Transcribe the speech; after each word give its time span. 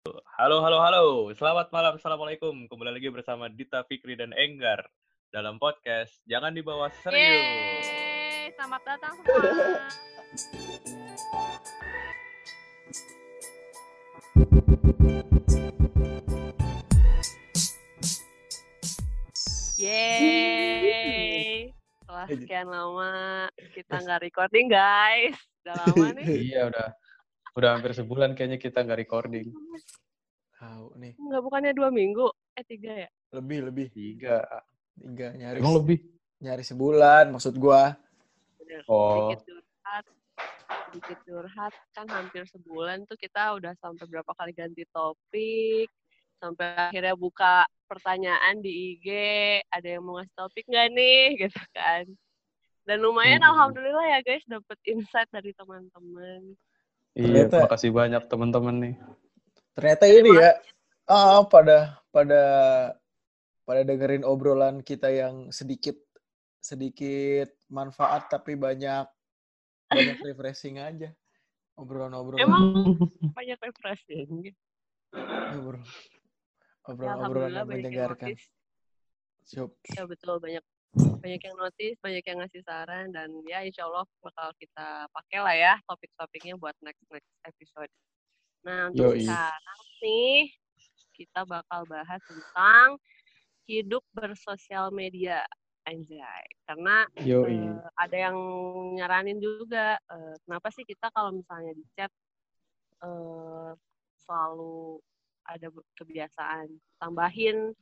Halo, 0.00 0.64
halo, 0.64 0.80
halo. 0.80 1.04
Selamat 1.36 1.68
malam, 1.68 2.00
Assalamualaikum. 2.00 2.64
Kembali 2.72 2.96
lagi 2.96 3.12
bersama 3.12 3.52
Dita 3.52 3.84
Fikri 3.84 4.16
dan 4.16 4.32
Enggar 4.32 4.80
dalam 5.28 5.60
podcast 5.60 6.24
Jangan 6.24 6.56
Dibawa 6.56 6.88
Serius. 7.04 7.84
Yeay, 7.84 8.48
selamat 8.56 8.80
datang 8.88 9.12
semua. 9.20 9.44
Yeay. 19.76 21.76
Setelah 21.76 22.26
sekian 22.32 22.72
lama 22.72 23.12
kita 23.76 24.00
nggak 24.00 24.24
recording, 24.24 24.72
guys. 24.72 25.36
Udah 25.60 25.76
lama 25.76 26.16
nih. 26.16 26.56
Iya 26.56 26.72
udah 26.72 26.88
udah 27.56 27.68
hampir 27.76 27.92
sebulan 27.94 28.34
kayaknya 28.38 28.58
kita 28.60 28.82
nggak 28.84 29.00
recording. 29.02 29.50
Tahu 30.60 30.86
nih. 31.00 31.12
Nggak 31.16 31.42
bukannya 31.42 31.72
dua 31.72 31.88
minggu? 31.88 32.28
Eh, 32.54 32.64
tiga 32.66 33.06
ya? 33.06 33.08
Lebih 33.32 33.72
lebih. 33.72 33.86
Tiga. 33.88 34.44
Tiga 34.94 35.32
nyaris. 35.32 35.60
Emang 35.62 35.76
lebih? 35.80 35.98
Nyaris 36.40 36.68
sebulan 36.72 37.24
maksud 37.32 37.54
gua. 37.56 37.96
Bener. 38.60 38.82
Oh. 38.88 39.32
Sedikit 39.32 39.40
curhat. 39.48 40.04
Sedikit 40.88 41.18
curhat. 41.24 41.72
Kan 41.96 42.06
hampir 42.12 42.44
sebulan 42.48 43.08
tuh 43.08 43.16
kita 43.16 43.56
udah 43.56 43.72
sampai 43.80 44.04
berapa 44.08 44.32
kali 44.36 44.52
ganti 44.52 44.84
topik. 44.92 45.88
Sampai 46.40 46.72
akhirnya 46.88 47.16
buka 47.16 47.68
pertanyaan 47.84 48.64
di 48.64 48.96
IG. 48.96 49.08
Ada 49.68 49.96
yang 49.98 50.04
mau 50.04 50.16
ngasih 50.20 50.36
topik 50.36 50.64
nggak 50.68 50.88
nih? 50.92 51.24
Gitu 51.44 51.62
kan. 51.72 52.04
Dan 52.88 53.04
lumayan 53.04 53.44
Hmm. 53.44 53.52
alhamdulillah 53.54 54.06
ya 54.08 54.20
guys 54.24 54.44
dapet 54.48 54.78
insight 54.88 55.28
dari 55.32 55.52
teman-teman. 55.52 56.56
Iya, 57.10 57.46
Ternyata- 57.48 57.50
terima 57.58 57.70
kasih 57.70 57.90
banyak 57.90 58.22
teman-teman 58.26 58.76
nih. 58.78 58.94
Ternyata 59.74 60.04
ini 60.06 60.30
ya 60.32 60.50
ah 61.10 61.42
pada 61.42 61.98
pada 62.10 62.42
pada 63.64 63.80
dengerin 63.82 64.22
obrolan 64.22 64.78
kita 64.80 65.10
yang 65.10 65.50
sedikit 65.50 65.98
sedikit 66.60 67.50
manfaat 67.66 68.28
tapi 68.28 68.54
banyak 68.54 69.06
banyak 69.86 70.18
refreshing 70.26 70.78
aja. 70.78 71.10
Obrolan-obrolan. 71.74 72.44
Emang 72.44 72.66
banyak 73.32 73.58
refreshing. 73.58 74.52
Obrol- 75.56 75.82
Ya, 76.80 77.14
obrolan-obrolan 77.16 77.66
yang 77.80 77.94
notice. 78.08 78.44
Siap. 79.46 79.70
Ya 79.94 80.02
betul 80.04 80.38
banyak 80.38 80.62
banyak 80.94 81.42
yang 81.46 81.56
notice, 81.56 81.98
banyak 82.02 82.24
yang 82.26 82.38
ngasih 82.42 82.62
saran 82.66 83.14
dan 83.14 83.30
ya 83.46 83.62
insya 83.62 83.86
Allah 83.86 84.02
bakal 84.18 84.50
kita 84.58 85.06
pakai 85.14 85.38
lah 85.38 85.54
ya 85.54 85.74
topik-topiknya 85.86 86.58
buat 86.58 86.74
next 86.82 87.04
next 87.12 87.30
episode. 87.46 87.92
Nah 88.66 88.90
untuk 88.90 89.14
Yoi. 89.14 89.22
sekarang 89.22 89.80
nih 90.02 90.40
kita 91.14 91.40
bakal 91.46 91.84
bahas 91.86 92.20
tentang 92.24 92.96
hidup 93.68 94.02
bersosial 94.10 94.90
media 94.90 95.46
anjay 95.86 96.44
karena 96.66 97.06
Yoi. 97.22 97.56
eh, 97.56 97.86
ada 97.96 98.16
yang 98.16 98.36
nyaranin 98.98 99.38
juga 99.38 99.96
eh, 99.96 100.34
kenapa 100.44 100.68
sih 100.74 100.84
kita 100.84 101.08
kalau 101.14 101.36
misalnya 101.36 101.72
di 101.76 101.84
chat 101.94 102.10
eh, 103.04 103.72
selalu 104.26 104.98
ada 105.46 105.66
kebiasaan 105.98 106.68
tambahin 107.00 107.74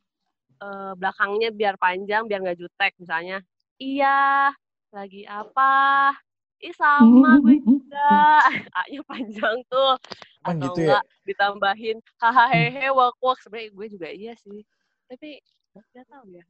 eh, 0.58 0.92
belakangnya 0.98 1.48
biar 1.54 1.74
panjang 1.78 2.26
biar 2.26 2.40
nggak 2.42 2.58
jutek 2.58 2.92
misalnya. 2.98 3.38
Iya 3.78 4.50
lagi 4.90 5.22
apa? 5.28 6.12
Ih 6.58 6.74
sama 6.74 7.38
gue 7.38 7.62
juga. 7.62 8.42
A-nya 8.78 9.00
panjang 9.06 9.56
tuh. 9.70 9.94
Emang 10.42 10.58
atau 10.58 10.64
gitu 10.66 10.78
ya? 10.82 10.86
enggak 10.98 11.04
ditambahin? 11.22 11.96
Hahaha 12.18 12.90
wak 12.90 13.14
wak 13.22 13.38
sebenarnya 13.46 13.70
gue 13.70 13.86
juga 13.94 14.08
iya 14.10 14.34
sih. 14.42 14.66
Tapi 15.06 15.38
nggak 15.78 16.06
tahu 16.10 16.26
ya. 16.34 16.44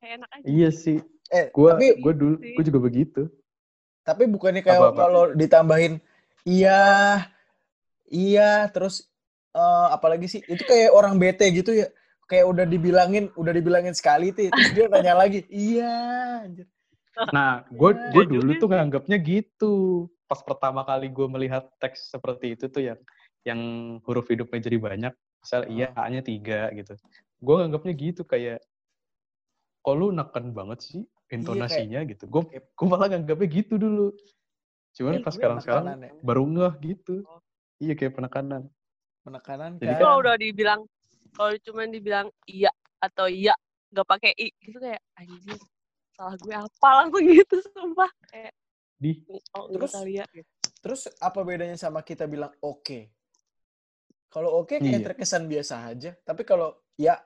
Kayak 0.00 0.12
enak 0.20 0.30
aja. 0.36 0.44
Iya 0.44 0.68
sih. 0.68 0.98
Eh, 1.32 1.48
Gua 1.56 1.72
tapi 1.72 1.96
gua 2.04 2.12
dulu 2.12 2.36
sih. 2.36 2.52
gua 2.52 2.64
juga 2.64 2.80
begitu. 2.80 3.22
tapi 4.04 4.28
bukannya 4.28 4.60
kayak 4.60 5.00
kalau 5.00 5.32
ditambahin 5.32 5.96
iya 6.44 7.24
iya 8.04 8.68
terus 8.68 9.08
eh, 9.56 9.88
apalagi 9.96 10.28
sih? 10.28 10.44
Itu 10.44 10.60
kayak 10.68 10.92
orang 10.92 11.16
bete 11.16 11.48
gitu 11.48 11.72
ya 11.72 11.88
kayak 12.24 12.46
udah 12.46 12.64
dibilangin 12.64 13.28
udah 13.34 13.52
dibilangin 13.52 13.92
sekali 13.92 14.30
tuh 14.30 14.48
terus 14.48 14.70
dia 14.72 14.86
nanya 14.88 15.14
lagi 15.14 15.44
iya 15.46 15.94
anjir. 16.42 16.66
Nah, 17.30 17.62
gue 17.68 17.90
Iya 17.90 18.10
gue 18.10 18.22
juga 18.24 18.34
dulu 18.34 18.50
sih. 18.50 18.58
tuh 18.58 18.68
nganggapnya 18.68 19.18
gitu. 19.18 19.72
Pas 20.24 20.40
pertama 20.40 20.82
kali 20.82 21.06
gue 21.08 21.26
melihat 21.28 21.70
teks 21.78 22.10
seperti 22.10 22.54
itu 22.54 22.66
tuh 22.66 22.82
yang 22.82 22.98
yang 23.44 23.60
huruf 24.02 24.26
hidupnya 24.26 24.58
jadi 24.58 24.78
banyak, 24.78 25.12
misal 25.38 25.62
iya 25.68 25.92
Ah. 25.92 26.08
A-nya 26.08 26.20
tiga 26.20 26.72
gitu. 26.72 26.96
Gue 27.38 27.54
nganggapnya 27.54 27.92
gitu 27.94 28.22
kayak 28.24 28.58
kok 29.78 29.94
lu 29.94 30.10
neken 30.10 30.50
banget 30.50 30.80
sih 30.80 31.02
intonasinya 31.28 32.02
gitu. 32.02 32.24
Gue 32.26 32.42
kayak- 32.46 32.66
gue 32.68 32.86
malah 32.88 33.06
nganggapnya 33.06 33.48
gitu 33.52 33.74
dulu. 33.76 34.06
Cuman 34.92 35.20
pas 35.20 35.28
gue 35.28 35.38
sekarang-sekarang 35.38 35.84
penekanan 35.86 36.08
ya. 36.08 36.12
baru 36.18 36.44
ngeh 36.48 36.74
gitu. 36.84 37.14
Oh. 37.24 37.38
Iya 37.78 37.94
kayak 37.94 38.14
penekanan. 38.14 38.62
penekanan 39.20 39.78
Jadi 39.78 39.86
kan 39.86 39.94
kan- 39.94 40.02
kalau 40.02 40.16
udah 40.20 40.36
dibilang 40.36 40.80
kalau 41.34 41.52
cuman 41.60 41.90
dibilang 41.90 42.26
iya 42.44 42.70
atau 42.98 43.26
iya 43.26 43.52
nggak 43.90 44.06
pakai 44.06 44.32
i 44.34 44.48
gitu 44.58 44.78
kayak 44.78 45.02
anjir 45.14 45.58
salah 46.14 46.34
gue 46.36 46.54
apa 46.54 46.88
langsung 46.94 47.26
gitu 47.34 47.56
sumpah. 47.68 48.10
Kayak 48.26 48.54
Di. 48.94 49.18
Oh 49.52 49.66
Terus- 49.68 49.92
kali 49.92 50.12
ya. 50.16 50.26
terus 50.78 51.08
apa 51.16 51.40
bedanya 51.42 51.74
sama 51.74 52.00
kita 52.00 52.24
bilang 52.24 52.52
oke? 52.60 53.08
Kalau 54.28 54.60
oke 54.60 54.78
kayak 54.78 55.00
Iya. 55.00 55.06
terkesan 55.06 55.46
biasa 55.46 55.74
aja 55.88 56.10
tapi 56.20 56.42
kalau 56.42 56.70
ya 56.94 57.18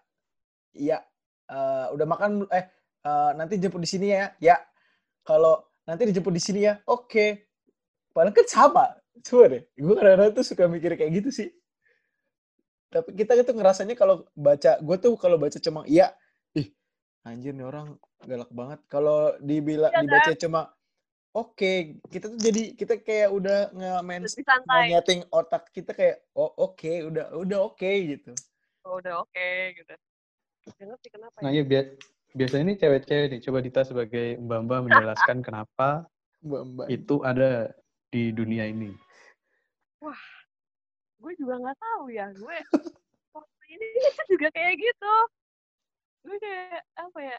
iya 0.73 1.01
eh, 1.45 1.87
udah 1.91 2.07
makan 2.07 2.45
eh 2.49 2.65
eh, 3.03 3.31
nanti 3.35 3.57
jemput 3.57 3.81
di 3.81 3.89
sini 3.89 4.07
ya 4.09 4.33
ya. 4.39 4.57
Kalau 5.21 5.61
nanti 5.85 6.05
dijemput 6.05 6.31
di 6.31 6.41
sini 6.41 6.61
ya 6.65 6.81
oke. 6.85 7.27
Padahal 8.09 8.33
kan 8.33 8.47
sama 8.47 8.85
coba 9.21 9.45
deh. 9.51 9.63
Gue 9.75 9.95
kadang-kadang 9.95 10.33
tuh 10.33 10.45
suka 10.45 10.65
mikir 10.65 10.95
kayak 10.95 11.13
gitu 11.19 11.29
sih 11.31 11.49
tapi 12.89 13.13
kita 13.13 13.37
itu 13.37 13.53
ngerasanya 13.53 13.95
kalau 13.95 14.25
baca 14.33 14.81
gue 14.81 14.97
tuh 14.97 15.13
kalau 15.21 15.37
baca 15.37 15.61
cuma 15.61 15.85
iya 15.85 16.17
ih 16.57 16.73
anjir 17.29 17.53
nih 17.53 17.69
orang 17.69 18.01
galak 18.25 18.51
banget. 18.51 18.81
Kalau 18.89 19.37
dibilang 19.39 19.93
Iya, 19.93 20.01
dibaca 20.03 20.33
cuma 20.41 20.61
oke 21.37 22.01
kita 22.09 22.27
tuh 22.33 22.41
jadi 22.41 22.63
kita 22.73 22.95
kayak 23.05 23.31
udah 23.31 23.59
nge-main 23.77 24.25
otak 25.29 25.69
kita 25.71 25.93
kayak 25.93 26.25
oh 26.33 26.49
oke 26.57 26.93
udah 27.13 27.37
udah 27.37 27.59
oke 27.69 27.91
gitu. 28.09 28.33
Oh, 28.89 28.97
udah 28.99 29.21
oke 29.21 29.49
gitu. 29.77 29.93
Ngerti 30.81 31.09
kenapa 31.13 31.37
Nah 31.45 31.53
ya. 31.53 31.61
iya 31.61 31.63
bia- 31.69 31.97
biasanya 32.33 32.65
ini 32.73 32.75
cewek-cewek 32.81 33.27
nih. 33.37 33.41
Coba 33.45 33.59
Dita 33.61 33.83
sebagai 33.85 34.41
mbak-mbak 34.41 34.89
menjelaskan 34.89 35.45
kenapa 35.45 36.09
mbak 36.41 36.63
mbak. 36.73 36.87
itu 36.89 37.15
ada 37.21 37.69
di 38.09 38.33
dunia 38.33 38.65
ini. 38.65 38.97
Gue 41.19 41.33
juga 41.35 41.55
nggak 41.59 41.79
tahu 41.79 42.05
ya 42.11 42.27
gue 42.31 42.59
waktu 43.35 43.65
ini 43.75 43.87
juga 44.33 44.49
kayak 44.55 44.75
gitu. 44.79 45.15
Gue 46.27 46.37
kayak 46.39 46.83
apa 46.99 47.19
ya 47.23 47.37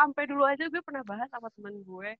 sampai 0.00 0.22
dulu 0.28 0.42
aja 0.48 0.64
gue 0.66 0.82
pernah 0.82 1.04
bahas 1.04 1.28
sama 1.28 1.52
temen 1.52 1.84
gue 1.84 2.10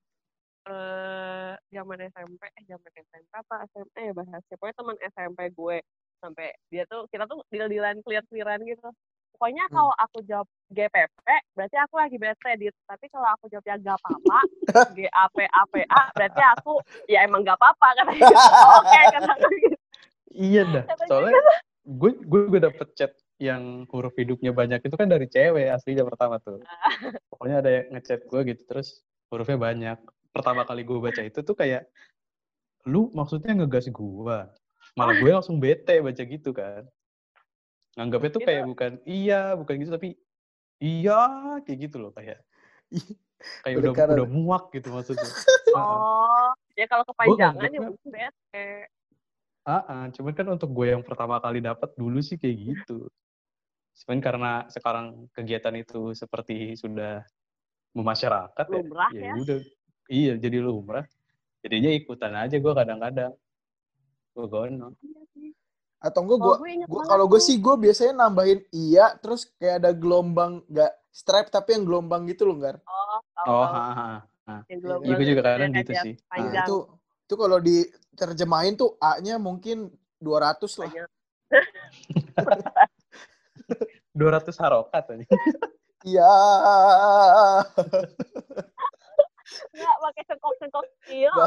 eh 0.61 1.53
zaman 1.73 1.97
SMP 2.13 2.41
eh 2.53 2.63
zaman 2.69 2.91
SMP 2.93 3.29
apa 3.33 3.65
SMA 3.73 3.99
ya 4.05 4.13
bahasnya 4.13 4.55
pokoknya 4.61 4.77
teman 4.77 4.97
SMP 5.09 5.39
gue. 5.51 5.77
Sampai 6.21 6.53
dia 6.69 6.85
tuh 6.85 7.09
kita 7.09 7.25
tuh 7.25 7.41
deal-dealan 7.49 7.97
clear-clearan 8.05 8.61
gitu. 8.69 8.89
Pokoknya 9.33 9.65
Hmm. 9.65 9.73
kalau 9.73 9.93
aku 9.97 10.21
jawab 10.29 10.45
GPP 10.69 11.25
berarti 11.57 11.77
aku 11.81 11.95
lagi 11.97 12.15
bete 12.15 12.51
dit 12.61 12.75
tapi 12.85 13.09
kalau 13.09 13.25
aku 13.33 13.49
jawabnya 13.49 13.75
gak 13.81 13.97
apa-apa 13.99 14.39
GAP 14.97 15.37
APA 15.49 16.03
berarti 16.15 16.41
aku 16.55 16.73
ya 17.09 17.25
emang 17.27 17.41
gak 17.43 17.57
apa-apa 17.59 17.87
gitu 18.15 18.23
oke 18.29 18.99
kata 19.17 19.33
gue 19.35 19.55
gitu 19.65 19.80
Iya 20.31 20.61
dah. 20.67 20.83
Soalnya 21.07 21.39
gue 21.81 22.11
gue 22.23 22.41
gue 22.47 22.59
dapet 22.61 22.87
chat 22.95 23.11
yang 23.41 23.89
huruf 23.89 24.13
hidupnya 24.13 24.53
banyak 24.53 24.85
itu 24.85 24.93
kan 24.93 25.09
dari 25.09 25.25
cewek 25.25 25.73
aslinya 25.73 26.05
pertama 26.05 26.37
tuh. 26.37 26.61
Pokoknya 27.33 27.65
ada 27.65 27.69
yang 27.73 27.85
ngechat 27.97 28.29
gue 28.29 28.41
gitu 28.53 28.61
terus 28.69 29.01
hurufnya 29.33 29.57
banyak. 29.57 29.97
Pertama 30.31 30.61
kali 30.63 30.85
gue 30.85 30.97
baca 31.01 31.21
itu 31.25 31.41
tuh 31.41 31.55
kayak 31.57 31.89
lu 32.85 33.09
maksudnya 33.17 33.57
ngegas 33.57 33.89
gue. 33.89 34.37
Malah 34.93 35.15
gue 35.17 35.31
langsung 35.31 35.57
bete 35.57 35.99
baca 35.99 36.21
gitu 36.21 36.53
kan. 36.53 36.85
Nganggapnya 37.97 38.31
tuh 38.31 38.41
Itu- 38.45 38.47
kayak 38.47 38.63
bukan 38.69 38.91
iya, 39.03 39.57
bukan 39.57 39.73
gitu 39.81 39.91
tapi 39.91 40.09
iya 40.81 41.19
kayak 41.65 41.79
gitu 41.89 41.97
loh 41.97 42.11
kayak 42.15 42.39
kayak 43.65 43.75
udah 43.81 43.91
udah 43.93 44.29
muak 44.29 44.69
gitu 44.71 44.93
maksudnya. 44.93 45.27
Oh, 45.71 46.51
ya 46.75 46.83
kalau 46.83 47.07
kepanjangan 47.07 47.71
ya 47.71 47.79
mungkin 47.79 48.11
bete. 48.11 48.91
Ah, 49.61 50.09
cuman 50.09 50.33
kan 50.33 50.47
untuk 50.49 50.73
gue 50.73 50.89
yang 50.89 51.05
pertama 51.05 51.37
kali 51.37 51.61
dapat 51.61 51.93
dulu 51.93 52.17
sih 52.17 52.33
kayak 52.41 52.57
gitu. 52.57 53.05
Cuman 54.01 54.17
karena 54.17 54.51
sekarang 54.73 55.29
kegiatan 55.37 55.75
itu 55.77 56.17
seperti 56.17 56.73
sudah 56.73 57.21
memasyarakat 57.93 58.65
ya, 58.65 58.73
Lumrah 58.73 59.11
ya 59.13 59.21
ya. 59.21 59.33
udah, 59.37 59.59
iya 60.09 60.33
jadi 60.41 60.57
lumrah. 60.65 61.05
Jadinya 61.61 61.93
ikutan 61.93 62.33
aja 62.33 62.57
gue 62.57 62.73
kadang-kadang. 62.73 63.37
Gue 64.33 64.45
gono. 64.49 64.97
Iya 64.97 65.21
sih. 65.37 65.53
Atau 66.01 66.25
enggak 66.25 66.39
gue 66.41 66.55
banget 66.57 67.05
kalau 67.05 67.25
gue 67.29 67.37
sih 67.37 67.61
gue 67.61 67.75
biasanya 67.77 68.25
nambahin 68.25 68.65
iya 68.73 69.13
terus 69.21 69.45
kayak 69.61 69.85
ada 69.85 69.91
gelombang 69.93 70.65
nggak 70.65 70.89
stripe 71.13 71.53
tapi 71.53 71.77
yang 71.77 71.85
gelombang 71.85 72.25
gitu 72.25 72.49
loh, 72.49 72.57
Gar. 72.57 72.81
Oh, 72.81 73.21
tahu, 73.37 73.45
Oh, 73.53 73.61
tahu. 73.61 73.75
ha, 73.77 73.83
ha, 73.93 74.09
ha. 74.49 74.55
Yang 74.65 74.65
Iya, 74.65 74.77
gelombang 74.81 75.05
Iya, 75.05 75.13
gue 75.21 75.27
juga 75.29 75.41
kadang 75.45 75.69
ya, 75.69 75.79
gitu 75.85 75.93
sih. 76.01 76.15
Nah, 76.33 76.53
itu 76.65 76.77
itu 77.31 77.39
kalau 77.39 77.63
diterjemahin 77.63 78.75
tuh 78.75 78.99
A-nya 78.99 79.39
mungkin 79.39 79.87
200 80.19 80.67
lah. 80.83 80.91
Banyak. 80.91 81.07
200 84.19 84.51
harokat 84.59 85.03
aja. 85.15 85.25
Iya. 86.03 86.27
Enggak 89.71 89.97
pakai 90.03 90.23
sengkok-sengkok. 90.27 90.85
Iya. 91.07 91.31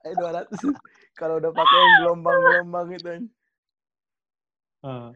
Eh 0.00 0.16
200. 0.18 0.50
Kalau 1.14 1.38
udah 1.38 1.54
pakai 1.54 1.80
gelombang-gelombang 2.02 2.88
itu. 2.98 3.30
Heeh. 4.82 5.08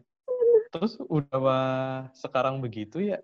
Terus 0.71 1.03
udah 1.11 2.07
sekarang 2.15 2.63
begitu 2.63 3.03
ya 3.03 3.19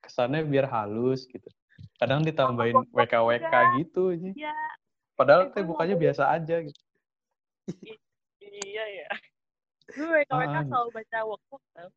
kesannya 0.00 0.48
biar 0.48 0.64
halus 0.64 1.28
gitu. 1.28 1.52
Kadang 1.96 2.20
ditambahin 2.22 2.76
WKWK 2.90 3.54
gitu 3.78 4.02
aja. 4.10 4.30
Iya. 4.32 4.54
Padahal 5.14 5.52
teh 5.52 5.60
Itu 5.60 5.68
bukanya 5.68 5.94
ngomong- 5.94 6.04
biasa 6.08 6.22
aja 6.30 6.56
gitu. 6.64 6.80
Iya 8.40 8.84
ya. 8.86 9.08
Gue 9.90 10.06
WKWK 10.06 10.54
Ah. 10.54 10.64
selalu 10.64 10.88
baca 10.90 11.18
workbook 11.24 11.62
tau. 11.72 11.90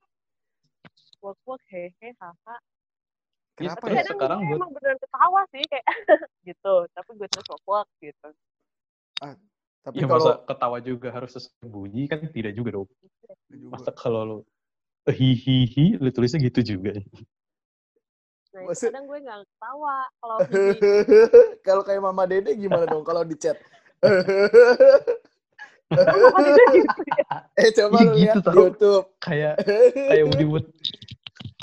Workbook 1.21 1.61
hehe 1.69 2.09
haha. 2.19 2.55
Ya, 3.61 3.69
Kenapa 3.69 3.85
ya? 3.85 4.01
kadang 4.01 4.17
sekarang 4.17 4.39
gue 4.43 4.57
emang 4.57 4.71
beneran 4.73 4.97
ketawa 4.97 5.41
sih 5.49 5.63
kayak 5.63 5.85
gitu. 6.49 6.75
Tapi 6.89 7.09
gue 7.13 7.27
terus 7.29 7.47
workbook 7.47 7.87
gitu. 7.99 8.29
Tapi 9.83 9.99
ya 9.99 10.07
kalau 10.07 10.15
masa 10.15 10.33
ketawa 10.43 10.77
juga 10.79 11.07
harus 11.11 11.31
sesuai 11.31 11.67
bunyi 11.67 12.07
kan 12.07 12.19
tidak 12.27 12.51
juga 12.53 12.69
dong. 12.73 12.87
juga. 13.47 13.67
Masa 13.69 13.91
kalau 13.91 14.21
lo 14.25 14.37
hihihi 15.05 15.99
lu 15.99 16.09
tulisnya 16.09 16.39
gitu 16.41 16.75
juga. 16.75 16.95
Nah 18.53 18.61
itu 18.61 18.69
Maksud- 18.69 18.93
kadang 18.93 19.09
gue 19.09 19.17
nggak 19.17 19.49
ketawa 19.49 19.95
kalau 20.21 20.37
kalau 21.65 21.81
kayak 21.81 22.01
Mama 22.05 22.29
Dede 22.29 22.53
gimana 22.53 22.85
dong 22.85 23.01
kalau 23.01 23.25
di 23.25 23.33
chat? 23.33 23.57
Gitu 25.89 27.01
ya? 27.09 27.25
eh 27.61 27.69
coba 27.73 27.97
Iya 27.97 28.05
lu 28.05 28.13
gitu 28.13 28.21
lihat 28.21 28.35
di. 28.45 28.53
YouTube. 28.61 29.05
kayak 29.17 29.53
kayak 30.09 30.25
Woody 30.29 30.45
Wood 30.45 30.65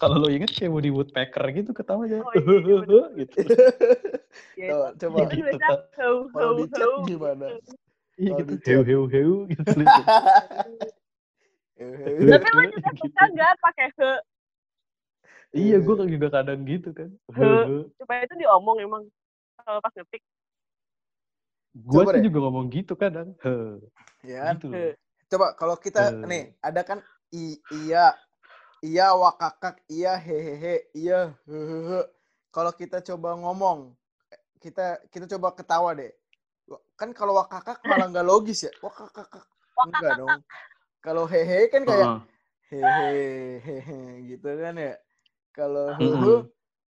kalau 0.03 0.19
lo 0.19 0.27
inget 0.31 0.51
kayak 0.51 0.71
Woody 0.75 0.91
Woodpecker 0.91 1.47
gitu 1.55 1.71
ketawanya 1.71 2.27
Oh, 2.27 2.35
iya, 2.35 2.83
iya, 2.83 3.03
gitu. 3.23 3.39
Ya, 4.59 4.67
Tuh, 4.75 4.83
itu 4.91 5.07
coba. 5.07 5.19
Gitu, 5.31 5.47
heu 5.95 6.27
Kalau 6.35 6.51
heu 6.51 6.59
di 6.59 6.65
chat 6.75 6.91
heu 6.91 7.07
gimana? 7.07 7.47
gitu. 7.55 7.71
Iya 8.19 8.31
gitu. 8.35 8.53
Heu 8.67 8.83
heu 8.83 9.07
heu 11.95 12.11
gitu. 12.19 12.31
Tapi 12.35 12.49
lo 12.51 12.63
juga 12.67 12.91
Gitu. 12.91 12.99
suka 13.07 13.23
nggak 13.31 13.53
pakai 13.63 13.89
he? 13.95 14.11
Iya, 15.51 15.83
gue 15.83 15.95
juga 16.07 16.29
kadang 16.31 16.63
gitu 16.63 16.95
kan. 16.95 17.11
He. 17.35 17.47
Coba 17.99 18.13
itu 18.23 18.35
diomong 18.39 18.77
emang 18.79 19.03
kalau 19.59 19.83
pas 19.83 19.91
ngetik. 19.91 20.23
Gue 21.75 22.03
sih 22.07 22.23
deh. 22.23 22.25
juga 22.31 22.39
ngomong 22.47 22.67
gitu 22.71 22.95
kadang. 22.95 23.35
He. 23.43 23.55
ya? 24.31 24.55
Gitu. 24.55 24.71
He. 24.71 24.95
Coba 25.31 25.55
kalau 25.59 25.75
kita 25.75 26.23
Eh. 26.23 26.27
nih 26.27 26.43
ada 26.63 26.83
kan 26.87 26.99
i, 27.35 27.59
iya 27.71 28.15
iya 28.83 29.15
wakakak 29.15 29.83
iya 29.91 30.15
hehehe 30.19 30.87
iya 30.95 31.35
hehehe. 31.47 32.07
Kalau 32.51 32.75
kita 32.75 33.03
coba 33.03 33.35
ngomong 33.39 33.95
kita 34.63 35.03
kita 35.11 35.27
coba 35.35 35.55
ketawa 35.55 35.95
deh. 35.99 36.15
Kan 36.95 37.11
kalau 37.11 37.39
wakakak 37.39 37.83
malah 37.87 38.07
nggak 38.07 38.27
logis 38.27 38.67
ya. 38.67 38.73
Wakakak 38.83 39.27
enggak 39.83 40.15
dong. 40.19 40.43
Kalau 41.03 41.27
hehe 41.27 41.71
kan 41.71 41.83
kayak 41.83 42.23
Heeh. 42.71 42.83
hehe 42.87 43.59
hehe 43.63 43.99
gitu 44.31 44.47
kan 44.47 44.79
ya. 44.79 44.95
Kalau 45.51 45.95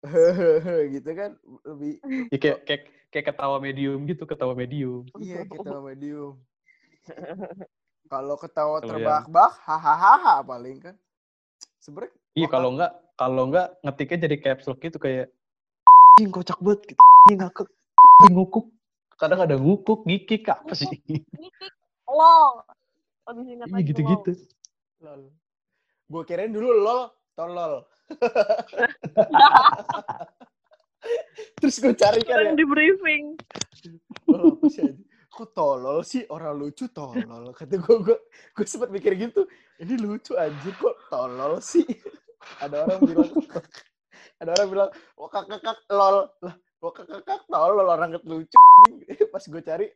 hehehe 0.01 0.77
gitu 0.97 1.09
kan 1.13 1.31
lebih 1.65 2.01
Ya, 2.33 2.37
kayak, 2.41 2.59
kayak 2.65 2.81
kayak 3.11 3.25
ketawa 3.33 3.57
medium 3.61 3.99
gitu, 4.09 4.23
ketawa 4.25 4.53
medium. 4.57 5.05
iya 5.21 5.45
kita 5.45 5.77
medium. 5.81 6.41
Kalau 8.11 8.35
ketawa 8.35 8.83
terbahak-bahak 8.83 9.55
hahaha 9.63 10.43
paling 10.43 10.83
kan. 10.83 10.95
Sebenarnya 11.79 12.11
Iya, 12.31 12.47
kalau 12.47 12.75
enggak 12.75 12.91
kalau 13.19 13.43
enggak 13.51 13.67
ngetiknya 13.83 14.17
jadi 14.27 14.37
caps 14.39 14.63
lock 14.67 14.79
gitu 14.79 14.99
kayak 14.99 15.27
anjing 16.15 16.31
kocak 16.31 16.59
banget 16.63 16.79
gitu. 16.91 17.01
Anjing 17.03 17.39
ngakak. 17.43 17.67
Anjing 17.99 18.33
ngukuk. 18.35 18.65
Kadang 19.19 19.39
ada 19.43 19.55
ngukuk, 19.59 20.07
ngikik 20.07 20.47
apa 20.47 20.71
sih? 20.75 20.87
Ngitik. 20.87 21.23
Lol. 22.07 22.63
Lebih 23.31 23.45
ingat 23.47 23.67
Iya 23.67 23.75
lagi 23.75 23.85
gitu-gitu. 23.91 24.31
lol. 25.03 25.21
Gue 26.11 26.23
kirain 26.27 26.51
dulu 26.51 26.67
lol, 26.71 27.11
tolol. 27.35 27.83
Terus 31.61 31.75
gue 31.81 31.93
cari 31.97 32.21
kan 32.25 32.45
ya, 32.45 32.53
di 32.53 32.65
briefing. 32.65 33.37
lol 34.29 34.57
apa 34.57 34.65
sih 34.69 34.81
anjing? 34.85 35.07
Kok 35.31 35.47
tolol 35.55 36.03
sih? 36.03 36.25
Orang 36.29 36.59
lucu 36.59 36.87
tolol. 36.91 37.53
Kata 37.55 37.77
gue, 37.79 37.95
gue, 38.03 38.17
gue 38.53 38.65
sempat 38.67 38.91
mikir 38.91 39.15
gitu. 39.17 39.47
Ini 39.81 39.97
lucu 39.97 40.37
anjir 40.37 40.73
kok 40.77 40.97
tolol 41.09 41.61
sih? 41.63 41.85
Ada 42.61 42.85
orang 42.85 43.01
bilang, 43.05 43.31
ada 44.41 44.49
orang 44.57 44.69
bilang, 44.69 44.89
wah 45.17 45.29
kakak 45.29 45.61
kakak 45.61 45.77
lol. 45.93 46.29
Lah, 46.41 46.55
wah 46.81 46.93
kakak 46.93 47.21
kakak 47.25 47.41
tolol 47.49 47.87
orang 47.87 48.11
ket 48.17 48.25
lucu. 48.27 48.57
Pas 49.31 49.43
gue 49.45 49.61
cari, 49.63 49.87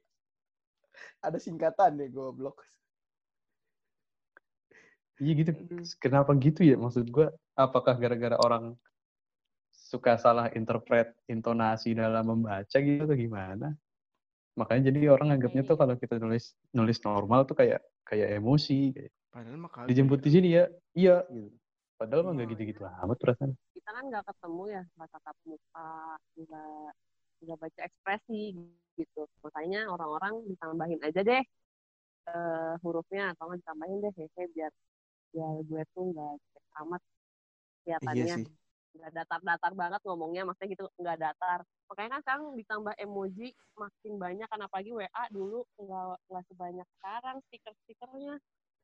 ada 1.21 1.37
singkatan 1.37 1.97
deh 1.99 2.09
gue 2.09 2.29
blok. 2.33 2.63
Iya 5.21 5.31
gitu. 5.39 5.51
Kenapa 6.03 6.31
gitu 6.35 6.62
ya? 6.67 6.75
Maksud 6.75 7.07
gua 7.12 7.31
apakah 7.56 7.95
gara-gara 7.95 8.35
orang 8.35 8.75
suka 9.71 10.17
salah 10.19 10.51
interpret 10.51 11.13
intonasi 11.31 11.95
dalam 11.95 12.25
membaca 12.27 12.77
gitu 12.81 13.06
atau 13.07 13.15
gimana? 13.15 13.75
Makanya 14.59 14.91
jadi 14.91 15.00
orang 15.12 15.35
anggapnya 15.35 15.63
tuh 15.67 15.75
kalau 15.79 15.95
kita 16.00 16.15
nulis 16.19 16.56
nulis 16.75 17.00
normal 17.03 17.44
tuh 17.47 17.56
kayak 17.59 17.79
kayak 18.07 18.39
emosi, 18.39 18.91
kayak 18.95 19.12
Padahal 19.35 19.57
mah 19.59 19.71
dijemput 19.88 20.19
di 20.23 20.29
sini 20.31 20.47
ya, 20.56 20.63
iya 20.95 21.23
gitu. 21.27 21.51
Padahal 22.00 22.21
mah 22.27 22.31
nggak 22.35 22.47
Iya. 22.47 22.53
gitu-gitu 22.56 22.81
amat 22.88 23.18
perasaan. 23.19 23.51
Kita 23.75 23.89
kan 23.91 24.03
nggak 24.07 24.25
ketemu 24.31 24.63
ya, 24.71 24.83
nggak 24.95 25.09
tatap 25.11 25.38
muka, 25.47 25.89
nggak 26.39 26.71
nggak 27.44 27.57
baca 27.59 27.79
ekspresi 27.88 28.44
gitu. 28.95 29.21
Makanya 29.44 29.91
orang-orang 29.91 30.33
ditambahin 30.47 31.00
aja 31.03 31.21
deh 31.23 31.44
eh, 32.31 32.73
hurufnya 32.83 33.35
atau 33.35 33.51
nggak 33.51 33.59
ditambahin 33.63 33.97
deh 34.07 34.13
hehe 34.19 34.44
biar 34.56 34.71
biar 35.35 35.55
gue 35.61 35.81
tuh 35.91 36.03
nggak 36.09 36.33
amat 36.81 37.01
Iya 37.83 37.99
kelihatannya 37.99 38.35
sih. 38.39 38.45
nggak 38.95 39.11
datar-datar 39.11 39.71
banget 39.75 40.01
ngomongnya 40.07 40.47
maksudnya 40.47 40.69
gitu 40.71 40.85
nggak 40.95 41.18
datar 41.19 41.59
makanya 41.85 42.09
kan 42.09 42.21
sekarang 42.23 42.44
ditambah 42.56 42.94
emoji 42.95 43.47
makin 43.75 44.13
banyak 44.15 44.47
kan 44.47 44.59
apalagi 44.61 44.89
WA 44.89 45.23
dulu 45.30 45.68
nggak 45.75 46.04
nggak 46.25 46.44
sebanyak 46.47 46.87
sekarang 46.97 47.35
stiker-stikernya 47.45 48.35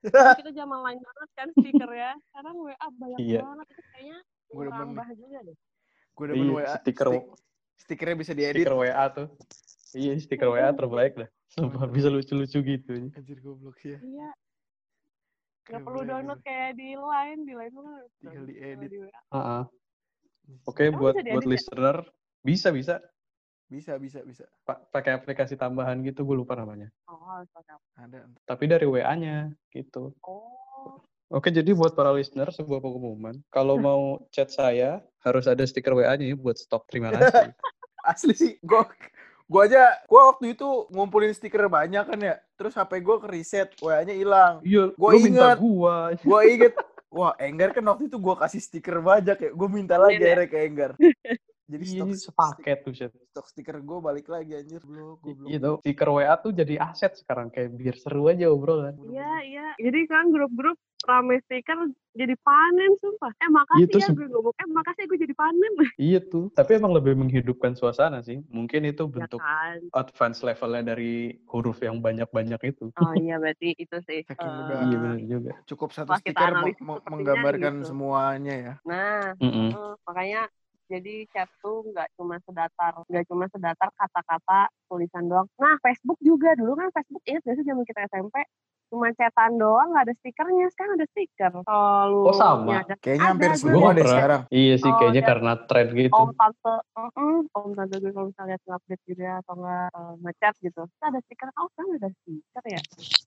Dulu 0.02 0.34
kita 0.36 0.52
zaman 0.52 0.80
lain 0.82 1.00
banget 1.00 1.30
kan 1.32 1.48
stiker 1.56 1.92
ya 1.94 2.12
sekarang 2.28 2.56
WA 2.60 2.88
banyak 2.92 3.20
Iya. 3.22 3.40
banget 3.42 3.68
itu 3.70 3.82
kayaknya 3.88 4.20
Gue 4.52 4.64
merambah 4.68 5.08
juga 5.16 5.40
deh 5.48 5.58
Gue 6.12 6.26
demen 6.28 6.44
Iya, 6.44 6.54
WA. 6.60 6.74
stiker 6.76 7.08
stik- 7.08 7.30
stikernya 7.80 8.18
bisa 8.20 8.34
diedit. 8.36 8.62
stiker 8.62 8.76
WA 8.76 9.06
tuh. 9.10 9.28
Iya, 9.92 10.12
stiker 10.20 10.48
WA 10.50 10.70
terbaik 10.72 11.14
lah. 11.18 11.30
Sumpah 11.48 11.88
bisa 11.88 12.08
lucu-lucu 12.08 12.60
gitu. 12.62 12.92
Anjir 13.12 13.40
goblok 13.40 13.80
sih 13.80 13.96
ya. 13.96 14.00
iya 14.02 14.30
nggak 15.62 15.78
Keren 15.78 15.86
perlu 15.86 16.02
download 16.10 16.42
kayak 16.42 16.72
di 16.74 16.90
line 16.98 17.42
di 17.46 17.54
line 17.54 17.74
tuh 17.74 17.86
Tinggal 18.18 18.46
di 18.50 18.98
WA. 18.98 19.20
Heeh. 19.32 19.64
Oke, 20.66 20.90
Emang 20.90 21.00
buat 21.00 21.16
buat 21.22 21.46
ya? 21.46 21.50
listener 21.50 21.98
bisa 22.42 22.74
bisa 22.74 22.98
Bisa, 23.72 23.96
bisa, 23.96 24.20
bisa. 24.28 24.44
Pa- 24.68 24.84
pakai 24.92 25.16
aplikasi 25.16 25.56
tambahan 25.56 25.96
gitu 26.04 26.28
gue 26.28 26.36
lupa 26.36 26.60
namanya. 26.60 26.92
oh? 27.08 27.40
Ada. 27.96 28.28
Tapi 28.44 28.68
dari 28.68 28.84
WA-nya 28.84 29.48
gitu. 29.72 30.12
oh 30.28 31.00
Oke, 31.32 31.48
jadi 31.48 31.72
buat 31.72 31.96
para 31.96 32.12
listener 32.12 32.52
sebuah 32.52 32.84
pengumuman. 32.84 33.40
Kalau 33.48 33.80
mau 33.80 34.20
chat 34.36 34.52
saya 34.52 35.00
harus 35.24 35.48
ada 35.48 35.64
stiker 35.64 35.96
WA-nya 35.96 36.28
ya 36.28 36.36
buat 36.36 36.60
stok. 36.60 36.92
Terima 36.92 37.08
kasih. 37.16 37.56
Asli 38.04 38.36
sih, 38.36 38.54
gue 39.52 39.60
gua 39.60 39.68
aja, 39.68 39.84
gua 40.08 40.22
waktu 40.32 40.56
itu 40.56 40.88
ngumpulin 40.96 41.36
stiker 41.36 41.68
banyak 41.68 42.08
kan 42.08 42.20
ya. 42.24 42.40
Terus 42.56 42.72
HP 42.72 43.04
gue 43.04 43.16
ke 43.20 43.28
reset, 43.28 43.68
WA-nya 43.84 44.16
hilang. 44.16 44.64
Iya, 44.64 44.96
minta 44.96 45.52
ingat. 45.52 45.58
gua. 45.60 46.16
Gue 46.16 46.42
inget, 46.56 46.74
wah 47.12 47.36
Enggar 47.36 47.76
kan 47.76 47.84
waktu 47.84 48.08
itu 48.08 48.16
gue 48.16 48.36
kasih 48.40 48.62
stiker 48.64 49.04
banyak 49.04 49.36
ya. 49.36 49.50
Gue 49.52 49.68
minta 49.68 50.00
lagi 50.00 50.16
Iya, 50.16 50.24
iya. 50.24 50.28
akhirnya 50.32 50.48
ke 50.48 50.58
Enggar. 50.64 50.92
Jadi 51.72 51.84
Iya, 51.88 52.04
stok, 52.04 52.36
sepaket 52.36 52.78
tuh 52.84 52.92
shit. 52.92 53.12
stok 53.32 53.48
stiker 53.48 53.80
gue 53.80 53.98
balik 54.04 54.28
lagi 54.28 54.60
anjir. 54.60 54.84
Goblok, 54.84 55.24
goblok. 55.24 55.48
Gitu. 55.48 55.72
Stiker 55.80 56.10
WA 56.12 56.36
tuh 56.36 56.52
jadi 56.52 56.76
aset 56.84 57.16
sekarang 57.16 57.48
kayak 57.48 57.72
biar 57.72 57.96
seru 57.96 58.28
aja 58.28 58.52
obrolan. 58.52 59.00
Iya, 59.08 59.32
iya. 59.48 59.68
Jadi 59.80 60.00
kan 60.12 60.28
grup-grup 60.30 60.76
rame 61.08 61.40
stiker 61.48 61.80
jadi 62.12 62.36
panen 62.44 62.92
sumpah. 63.00 63.32
Eh 63.40 63.48
makasih 63.48 63.88
Gitu, 63.88 63.98
ya 63.98 64.08
Sum. 64.12 64.20
gue 64.20 64.28
ngomong, 64.28 64.54
eh 64.54 64.68
makasih 64.68 65.04
gue 65.08 65.18
jadi 65.18 65.32
panen. 65.34 65.72
Iya 66.12 66.20
tuh. 66.20 66.52
Tapi 66.52 66.72
emang 66.76 66.92
lebih 66.92 67.16
menghidupkan 67.16 67.72
suasana 67.74 68.20
sih. 68.20 68.44
Mungkin 68.52 68.84
itu 68.84 69.08
ya 69.08 69.12
bentuk 69.24 69.40
kan. 69.40 69.80
advance 69.96 70.44
levelnya 70.44 70.84
dari 70.92 71.40
huruf 71.48 71.80
yang 71.80 72.04
banyak-banyak 72.04 72.62
itu. 72.68 72.92
Oh 73.00 73.14
iya 73.16 73.40
berarti 73.40 73.80
itu 73.80 73.98
sih. 74.04 74.28
Saking 74.28 74.44
udah- 74.44 74.84
Iya 74.84 74.98
benar 75.00 75.20
juga. 75.24 75.52
Cukup 75.64 75.90
satu 75.96 76.12
stiker 76.20 76.52
menggambarkan 77.08 77.80
gitu. 77.80 77.88
semuanya 77.96 78.56
ya. 78.60 78.74
Nah, 78.84 79.32
Mm-mm. 79.40 79.72
eh, 79.72 79.94
makanya 80.04 80.42
jadi 80.92 81.14
chat 81.32 81.48
tuh 81.64 81.88
nggak 81.88 82.12
cuma 82.20 82.36
sedatar 82.44 82.92
nggak 83.08 83.26
cuma 83.32 83.46
sedatar 83.48 83.90
kata-kata 83.96 84.68
tulisan 84.92 85.24
doang. 85.32 85.48
Nah 85.56 85.80
Facebook 85.80 86.20
juga 86.20 86.52
dulu 86.60 86.76
kan 86.76 86.92
Facebook 86.92 87.24
ingat 87.24 87.42
gak 87.48 87.56
sih 87.56 87.66
zaman 87.66 87.84
kita 87.88 88.04
SMP 88.12 88.36
cuma 88.92 89.08
chatan 89.16 89.56
doang 89.56 89.96
nggak 89.96 90.04
ada 90.04 90.14
stikernya 90.20 90.68
sekarang 90.76 91.00
ada 91.00 91.08
stiker. 91.08 91.52
Kalau 91.64 92.04
lu 92.12 92.22
Oh, 92.28 92.36
sama. 92.36 92.84
Kayaknya 93.00 93.24
Ada, 93.24 93.32
hampir 93.32 93.50
gue 93.50 93.58
semua 93.58 93.80
nggak 93.80 93.96
pernah. 93.96 94.12
sekarang. 94.12 94.42
Iya 94.52 94.76
sih 94.76 94.92
Oh, 94.92 94.98
kayaknya 95.00 95.22
karena 95.24 95.52
tren 95.64 95.88
gitu. 95.96 96.12
om 96.12 96.30
tante 96.36 96.74
mm 96.92 97.40
om 97.56 97.70
tante 97.72 97.96
gue 97.98 98.12
kalau 98.12 98.28
misalnya 98.28 98.60
lihat 98.60 98.62
update 98.68 99.04
gitu 99.08 99.22
ya 99.22 99.40
atau 99.40 99.54
nggak 99.56 99.88
eh, 99.90 100.14
ngechat 100.22 100.54
gitu 100.60 100.82
ada 101.00 101.20
stiker 101.24 101.48
oh 101.56 101.70
kan 101.72 101.86
ada 101.96 102.10
stiker 102.12 102.64
ya 102.68 102.82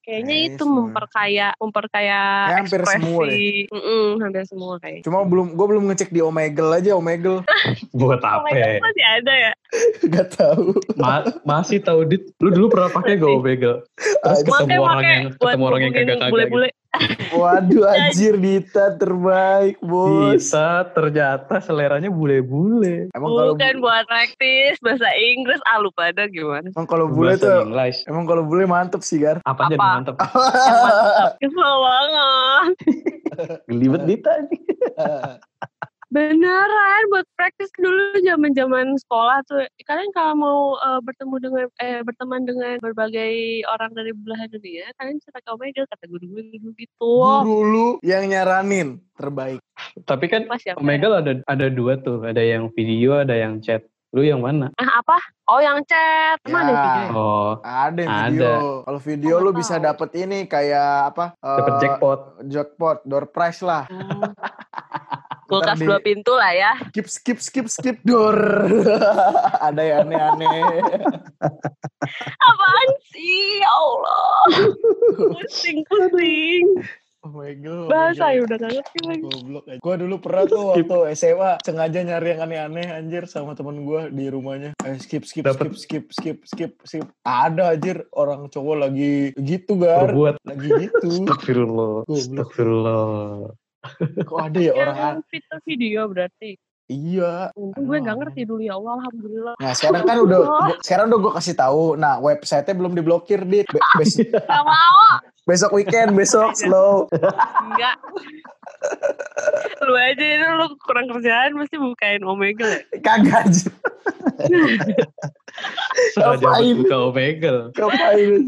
kayaknya 0.05 0.35
Kayaknya 0.37 0.37
itu 0.53 0.65
memperkaya 0.69 1.49
memperkaya 1.57 2.21
Kayak 2.45 2.59
hampir 2.61 2.81
ekspresi 2.85 3.01
semua 3.01 3.25
Mm-mm, 3.73 4.07
hampir 4.21 4.43
semua 4.45 4.73
kayak 4.77 5.01
Cuma 5.01 5.19
belum 5.25 5.57
gue 5.57 5.67
belum 5.67 5.85
ngecek 5.89 6.11
di 6.13 6.21
Omegle 6.21 6.71
aja 6.77 6.91
Omegle. 6.93 7.41
Buat 7.99 8.21
oh 8.21 8.45
apa? 8.45 8.49
Ya? 8.53 8.77
masih 8.79 9.05
ada 9.05 9.33
ya 9.33 9.53
Gak 10.07 10.39
tahu. 10.39 10.77
Ma- 11.03 11.27
masih 11.43 11.83
tahu 11.83 12.07
dit. 12.07 12.31
Lu 12.39 12.55
dulu 12.55 12.71
pernah 12.71 12.95
pakai 12.95 13.19
gak 13.19 13.33
Omegle? 13.33 13.79
Terus 13.99 14.41
ketemu 14.45 14.75
orang 14.79 15.03
yang 15.03 15.25
ketemu 15.55 15.65
orang 15.65 15.81
yang 15.81 15.93
kagak 15.93 16.17
kagak. 16.19 16.33
bule-bule 16.35 16.69
Waduh 17.35 17.91
anjir 18.07 18.39
Dita 18.39 18.95
terbaik 18.95 19.83
bos. 19.83 20.39
Kita 20.47 20.87
ternyata 20.91 21.59
seleranya 21.59 22.07
bule-bule. 22.07 23.11
Emang 23.11 23.31
kalau 23.31 23.53
bukan 23.53 23.83
buat 23.83 24.07
praktis 24.07 24.79
bahasa 24.79 25.11
Inggris 25.11 25.59
ah 25.67 25.83
lu 25.83 25.91
pada 25.91 26.27
gimana 26.27 26.71
emang 26.71 26.87
kalau 26.87 27.11
bule 27.11 27.35
Bahasa 27.35 27.43
tuh 27.43 27.59
English. 27.67 27.99
emang 28.07 28.25
kalau 28.25 28.43
bule 28.43 28.63
mantep 28.65 29.03
sih 29.03 29.19
Gar. 29.19 29.43
Apa 29.43 29.67
aja 29.67 29.75
Apa? 29.75 29.83
nih 29.83 29.91
mantep. 29.99 30.15
kesel 31.39 31.75
banget 31.81 32.73
Gelibet 33.67 34.03
Dita 34.07 34.33
nih. 34.47 34.61
beneran 36.15 37.01
buat 37.11 37.27
praktis 37.35 37.75
dulu 37.75 38.23
zaman 38.23 38.55
zaman 38.55 38.95
sekolah 38.97 39.43
tuh 39.45 39.67
kalian 39.83 40.15
kalau 40.15 40.35
mau 40.39 40.59
eh, 40.79 41.01
bertemu 41.03 41.35
dengan 41.43 41.65
eh 41.83 42.01
berteman 42.01 42.47
dengan 42.47 42.79
berbagai 42.79 43.35
orang 43.67 43.91
dari 43.91 44.15
belahan 44.15 44.47
dunia 44.47 44.87
kalian 44.95 45.19
bisa 45.19 45.35
pakai 45.35 45.51
Omegle 45.51 45.91
kata 45.91 46.05
guru 46.07 46.25
gue 46.31 46.43
dulu 46.55 46.71
gitu 46.79 47.13
Guru 47.43 47.59
lu 47.67 47.87
yang 48.01 48.25
nyaranin 48.25 49.03
terbaik. 49.15 49.59
Tapi 50.03 50.27
kan 50.27 50.47
siapa 50.55 50.79
ya? 50.79 50.81
Omegle 50.81 51.15
ada 51.19 51.33
ada 51.45 51.67
dua 51.67 51.95
tuh. 51.97 52.23
Ada 52.23 52.41
yang 52.41 52.71
video, 52.71 53.19
ada 53.19 53.35
yang 53.35 53.59
chat. 53.59 53.83
Lu 54.11 54.23
yang 54.23 54.39
mana? 54.39 54.71
ah 54.79 55.03
apa 55.03 55.19
oh 55.51 55.59
yang 55.59 55.83
chat 55.83 56.39
mana 56.47 56.71
Ya. 56.71 56.79
video 56.79 57.05
Oh, 57.11 57.51
Ada 57.59 57.99
yang 57.99 58.15
Ada. 58.15 58.31
video. 58.31 58.55
Kalau 58.87 59.01
video 59.03 59.35
Oh, 59.35 59.43
lu 59.43 59.51
bisa 59.51 59.75
dapet 59.77 60.15
ini 60.15 60.47
kayak 60.47 61.11
apa? 61.11 61.35
dapat 61.37 61.73
eh, 61.73 61.81
jackpot. 61.81 62.21
Jackpot, 62.47 62.99
door 63.03 63.27
prize 63.27 63.59
lah. 63.59 63.91
Hmm. 63.91 64.23
kulkas 65.55 65.79
di- 65.79 65.87
dua 65.87 65.99
pintu 66.01 66.33
lah 66.35 66.53
ya 66.53 66.73
Skip 66.91 67.07
skip 67.07 67.39
skip 67.39 67.67
skip 67.69 67.97
door. 68.03 68.39
Ada 69.67 69.83
yang 69.83 70.11
aneh-aneh. 70.11 70.83
apaan 72.49 72.91
sih 73.09 73.61
ya 73.61 73.71
Allah 73.71 74.29
pusing 75.33 75.81
pusing 75.89 76.67
Omegle. 77.25 77.89
bahasa 77.89 78.37
ya 78.37 78.45
udah 78.45 78.61
gak 78.61 78.73
ngerti 78.77 78.99
lagi 79.09 79.25
Goblok 79.25 79.65
aja. 79.65 79.81
Gua 79.81 79.95
dulu 79.97 80.21
pernah 80.21 80.45
tuh 80.45 80.63
waktu 80.77 80.97
SMA 81.17 81.57
sengaja 81.65 82.05
nyari 82.05 82.37
yang 82.37 82.41
aneh-aneh 82.45 82.87
anjir 82.93 83.25
sama 83.25 83.57
temen 83.57 83.81
gua 83.89 84.13
di 84.13 84.29
rumahnya. 84.29 84.77
Eh, 84.85 85.01
skip 85.01 85.25
skip 85.25 85.41
Dapet. 85.41 85.73
skip 85.73 86.13
skip 86.13 86.13
skip 86.13 86.39
skip 86.45 86.73
skip. 86.85 87.09
Ada 87.25 87.81
anjir 87.81 88.05
orang 88.13 88.53
cowok 88.53 88.77
lagi 88.77 89.33
gitu 89.41 89.81
gar. 89.81 90.13
Berbuat. 90.13 90.37
Lagi 90.45 90.69
gitu. 90.85 91.25
Astagfirullah. 91.25 92.05
Astagfirullah. 92.05 93.57
Kok 94.23 94.39
ada 94.41 94.59
ya 94.59 94.73
orang 94.73 94.97
yang 94.97 95.17
an- 95.17 95.27
fitur 95.27 95.59
video 95.63 96.01
berarti 96.07 96.57
Iya. 96.85 97.49
untung 97.55 97.81
gue 97.83 97.97
nggak 97.97 98.13
ngerti 98.15 98.45
dulu 98.45 98.61
ya 98.61 98.77
Allah 98.77 99.01
alhamdulillah 99.01 99.55
Nah 99.57 99.73
sekarang 99.73 100.05
kan 100.05 100.17
udah 100.21 100.41
gua- 100.43 100.77
sekarang 100.79 101.07
udah 101.09 101.19
gue 101.19 101.33
kasih 101.35 101.55
tahu. 101.55 101.85
Nah 101.95 102.15
websitenya 102.19 102.75
belum 102.75 102.93
diblokir 102.93 103.41
dit. 103.43 103.65
Be- 103.67 103.81
bes- 103.97 104.21
gak 104.45 104.63
mau 104.63 105.17
besok 105.43 105.73
weekend 105.73 106.13
besok 106.13 106.53
slow. 106.61 107.09
enggak 107.09 107.97
lu 109.81 109.95
aja 109.95 110.25
itu 110.27 110.47
lu 110.55 110.67
kurang 110.79 111.09
kerjaan 111.09 111.53
mesti 111.55 111.77
bukain 111.77 112.21
Omegle 112.21 112.69
ya? 112.69 112.81
Kagak. 113.01 113.49
Sengaja 116.13 116.45
Ngapain? 116.45 116.75
buka 116.79 116.97
Omegle. 117.03 117.61
Ngapain? 117.73 118.43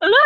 lu 0.00 0.18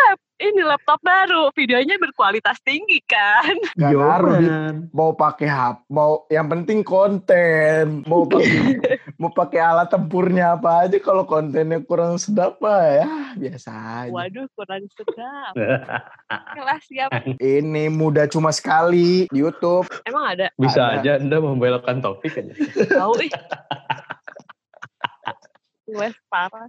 ini 0.43 0.61
laptop 0.61 0.99
baru 0.99 1.47
videonya 1.51 1.95
berkualitas 1.95 2.59
tinggi 2.61 2.99
kan 3.01 3.55
Gak 3.79 3.89
ngaruh 3.89 4.35
dit. 4.35 4.45
Yoman. 4.45 4.75
Mau 4.91 5.11
pakai 5.11 5.47
HP, 5.47 5.77
mau 5.87 6.11
yang 6.27 6.47
penting 6.47 6.83
konten. 6.83 8.03
Mau 8.03 8.25
pakai 8.25 8.59
mau 9.19 9.29
pakai 9.29 9.59
alat 9.59 9.87
tempurnya 9.87 10.53
apa 10.53 10.83
aja 10.83 10.99
kalau 10.99 11.23
kontennya 11.23 11.79
kurang 11.79 12.15
sedap 12.15 12.59
mah 12.59 12.83
ya 12.83 13.07
biasa 13.33 13.71
aja. 14.03 14.11
waduh 14.11 14.45
kurang 14.53 14.83
sedap 14.89 15.53
kelas 16.51 16.81
siap 16.85 17.09
Ini 17.35 17.87
mudah 17.87 18.27
cuma 18.27 18.51
sekali 18.51 19.25
di 19.25 19.39
YouTube. 19.39 19.87
emang 20.03 20.35
ada 20.35 20.51
Bisa 20.55 20.91
Ada. 20.91 20.99
aja 20.99 21.11
Anda 21.17 21.37
membelokkan 21.39 21.97
topik 21.99 22.35
aja. 22.35 22.53
tahu 22.85 23.15
ih 23.21 23.31
gue 25.85 26.09
parah 26.27 26.67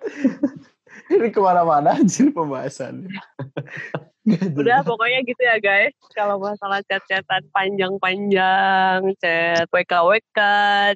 Ini 1.06 1.28
ke 1.30 1.38
mana-mana 1.38 1.94
anjir 1.94 2.34
pembahasannya. 2.34 3.10
Udah 4.58 4.82
pokoknya 4.82 5.22
gitu 5.22 5.38
ya 5.38 5.56
guys. 5.62 5.94
Kalau 6.10 6.42
masalah 6.42 6.82
chat-chatan 6.82 7.46
panjang-panjang, 7.54 9.14
chat 9.22 9.70
WK-WK, 9.70 10.38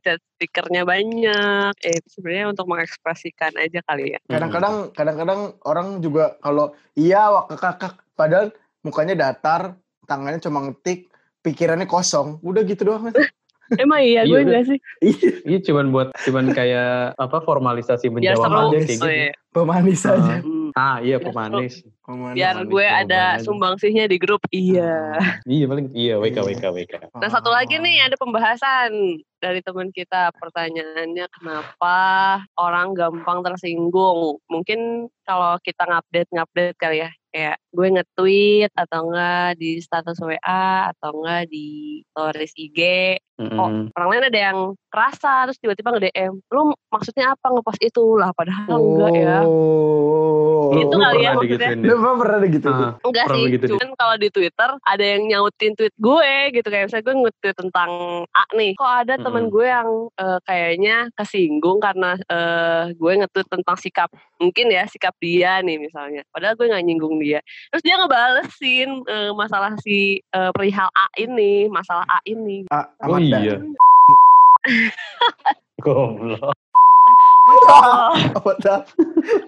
chat 0.03 0.19
stikernya 0.35 0.83
banyak. 0.83 1.73
Eh 1.87 1.95
itu 2.03 2.09
sebenarnya 2.19 2.51
untuk 2.51 2.67
mengekspresikan 2.67 3.55
aja 3.55 3.79
kali 3.87 4.19
ya. 4.19 4.21
Kadang-kadang 4.27 4.91
kadang-kadang 4.91 5.41
orang 5.63 6.03
juga 6.03 6.35
kalau 6.43 6.75
iya 6.99 7.31
kakak 7.55 8.03
padahal 8.19 8.51
mukanya 8.83 9.15
datar, 9.15 9.79
tangannya 10.11 10.43
cuma 10.43 10.67
ngetik, 10.67 11.07
pikirannya 11.47 11.87
kosong. 11.87 12.43
Udah 12.43 12.67
gitu 12.67 12.83
doang. 12.83 13.15
Emang 13.77 14.01
iya 14.01 14.23
gue 14.23 14.35
Iya, 14.35 14.43
enggak 14.43 14.65
sih? 14.67 14.79
Iya 15.45 15.59
cuman 15.63 15.87
buat 15.89 16.09
cuman 16.19 16.51
kayak 16.51 16.91
apa 17.15 17.39
formalisasi 17.39 18.09
Biar 18.09 18.35
menjawab 18.35 18.45
seru. 18.45 18.59
aja 18.61 18.77
kayak 18.77 18.89
gitu. 18.91 19.07
iya. 19.07 19.31
Pemanis 19.51 20.03
Ah. 20.03 20.15
aja. 20.15 20.35
Hmm. 20.41 20.71
Ah 20.73 20.97
iya 20.99 21.19
pemanis. 21.19 21.83
Pemanis. 22.01 22.37
Biar 22.37 22.57
gue 22.65 22.87
ada 22.87 23.23
sumbangsihnya 23.39 24.07
di 24.07 24.17
grup. 24.17 24.39
Iya. 24.49 25.19
Iya 25.45 25.65
paling 25.67 25.87
iya 25.93 26.15
WK 26.17 26.37
Iya. 26.37 26.43
WK 26.49 26.65
WK. 26.73 26.93
Nah 27.13 27.29
satu 27.29 27.51
lagi 27.51 27.75
nih 27.77 28.05
ada 28.05 28.15
pembahasan 28.15 28.91
dari 29.37 29.59
teman 29.61 29.91
kita. 29.91 30.31
Pertanyaannya 30.33 31.27
kenapa 31.33 31.99
orang 32.55 32.95
gampang 32.95 33.43
tersinggung? 33.43 34.39
Mungkin 34.47 34.79
kalau 35.21 35.59
kita 35.59 35.83
ngupdate 35.85 36.31
ngupdate 36.31 36.77
kali 36.77 36.99
ya. 37.01 37.11
Kayak 37.31 37.63
gue 37.71 37.87
nge-tweet 37.95 38.71
atau 38.75 39.11
enggak 39.11 39.59
di 39.59 39.79
status 39.79 40.19
WA 40.19 40.91
atau 40.91 41.11
enggak 41.23 41.51
di 41.51 42.01
stories 42.11 42.53
IG. 42.59 42.81
Mm-mm. 43.41 43.89
Orang 43.97 44.09
lain 44.13 44.29
ada 44.29 44.41
yang 44.53 44.59
kerasa 44.93 45.49
terus 45.49 45.57
tiba-tiba 45.63 45.97
nge-DM. 45.97 46.45
Lu 46.53 46.75
maksudnya 46.93 47.33
apa 47.33 47.47
ngepost 47.49 47.81
itu 47.81 48.05
lah 48.19 48.35
padahal 48.37 48.77
enggak 48.77 49.13
ya. 49.17 49.39
Oh. 49.47 50.77
Itu 50.77 50.95
Lu 50.95 51.03
kali 51.03 51.25
ya 51.25 51.33
pernah 51.35 51.43
maksudnya. 51.43 51.71
Lu 51.81 51.93
emang 51.99 52.17
pernah 52.21 52.39
gitu? 52.47 52.69
Ah, 52.71 52.93
Enggak 53.03 53.25
Pernah 53.27 53.39
sih, 53.39 53.45
begitu, 53.49 53.65
Dit? 53.65 53.71
cuman 53.75 53.89
kalau 53.97 54.15
di 54.21 54.29
Twitter 54.31 54.71
ada 54.87 55.05
yang 55.05 55.23
nyautin 55.27 55.73
tweet 55.75 55.95
gue 55.99 56.33
gitu 56.55 56.69
kayak 56.69 56.85
misalnya 56.87 57.05
gue 57.07 57.17
nge-tweet 57.17 57.57
tentang 57.57 57.91
A 58.31 58.45
nih. 58.55 58.73
Kok 58.77 58.93
ada 59.07 59.15
temen 59.19 59.45
Mm-mm. 59.49 59.55
gue 59.55 59.67
yang 59.67 59.89
eh, 60.21 60.39
kayaknya 60.47 60.97
kesinggung 61.17 61.79
karena 61.81 62.11
eh, 62.21 62.85
gue 62.95 63.13
nge-tweet 63.25 63.49
tentang 63.51 63.77
sikap 63.81 64.11
mungkin 64.39 64.67
ya 64.73 64.85
sikap 64.87 65.15
dia 65.19 65.59
nih 65.65 65.81
misalnya. 65.81 66.23
Padahal 66.31 66.55
gue 66.55 66.67
nggak 66.71 66.85
nyinggung 66.85 67.17
dia. 67.19 67.41
Terus 67.71 67.83
dia 67.85 67.95
ngebalesin 68.01 68.91
eh, 69.05 69.31
masalah 69.37 69.77
si 69.85 70.19
eh, 70.33 70.51
perihal 70.57 70.89
A 70.97 71.07
ini, 71.17 71.69
masalah 71.69 72.05
A 72.09 72.19
ini. 72.25 72.65
Ah, 72.73 72.89
Oh 73.05 73.17
Amanda. 73.17 73.39
iya. 73.41 73.57
Goblok. 75.85 76.53
Oh, 77.51 78.13
Amanda. 78.37 78.85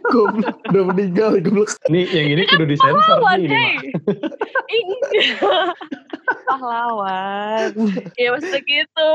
Goblok. 0.08 0.56
Udah 0.72 0.82
meninggal 0.92 1.40
goblok. 1.40 1.70
Nih 1.88 2.08
yang 2.08 2.28
ini 2.32 2.42
kudu 2.48 2.64
disensor 2.68 3.20
nih 3.36 3.46
ini. 3.46 3.66
pahlawan. 6.48 7.72
ya 8.16 8.28
maksudnya 8.32 8.60
gitu. 8.64 9.12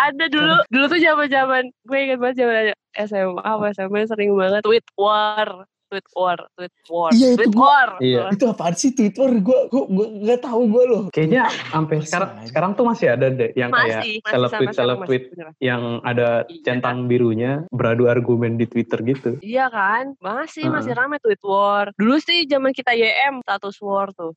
Ada 0.00 0.24
dulu, 0.28 0.54
dulu 0.68 0.84
tuh 0.90 1.00
zaman-zaman 1.00 1.62
gue 1.86 1.98
ingat 1.98 2.18
banget 2.20 2.36
zaman 2.44 2.64
SMA 3.06 3.40
apa 3.42 3.64
SMA 3.72 4.00
sering 4.08 4.34
banget 4.34 4.62
tweet 4.66 4.84
war, 4.98 5.64
tweet 5.90 6.06
war, 6.14 6.38
tweet 6.54 6.70
war, 6.86 7.10
Iya, 7.10 7.28
tweet 7.34 7.50
gua- 7.50 7.66
war. 7.66 7.88
Iya. 7.98 8.22
Itu 8.30 8.44
apaan 8.46 8.72
sih 8.72 8.90
Twitter? 8.90 9.26
Gue 9.36 9.66
gue 9.66 9.84
gue 9.84 10.06
nggak 10.22 10.40
tahu 10.40 10.62
gue 10.68 10.84
loh. 10.86 11.02
Kayaknya 11.10 11.42
sampai 11.66 11.96
sekarang 12.00 12.30
aja. 12.32 12.46
sekarang 12.46 12.70
tuh 12.72 12.84
masih 12.86 13.06
ada 13.10 13.26
deh 13.28 13.50
yang 13.52 13.70
kayak 13.70 13.98
Masih, 13.98 14.14
masih 14.16 14.30
seleb 14.30 14.50
tweet 14.52 14.70
seleb 14.72 14.96
masih, 14.96 15.08
tweet 15.08 15.24
yang 15.60 15.82
ada 16.02 16.28
Iya. 16.46 16.62
centang 16.62 16.98
birunya 17.04 17.52
beradu 17.68 18.06
argumen 18.06 18.54
di 18.54 18.64
Twitter 18.64 19.02
gitu. 19.02 19.30
Iya 19.40 19.66
kan, 19.66 20.14
masih 20.16 20.70
masih 20.70 20.94
Heeh. 20.94 21.00
rame 21.02 21.18
tweet 21.18 21.42
war. 21.42 21.90
Dulu 21.92 22.16
sih 22.16 22.46
zaman 22.46 22.70
kita 22.70 22.92
YM 22.92 23.42
status 23.42 23.76
war 23.80 24.12
tuh, 24.12 24.30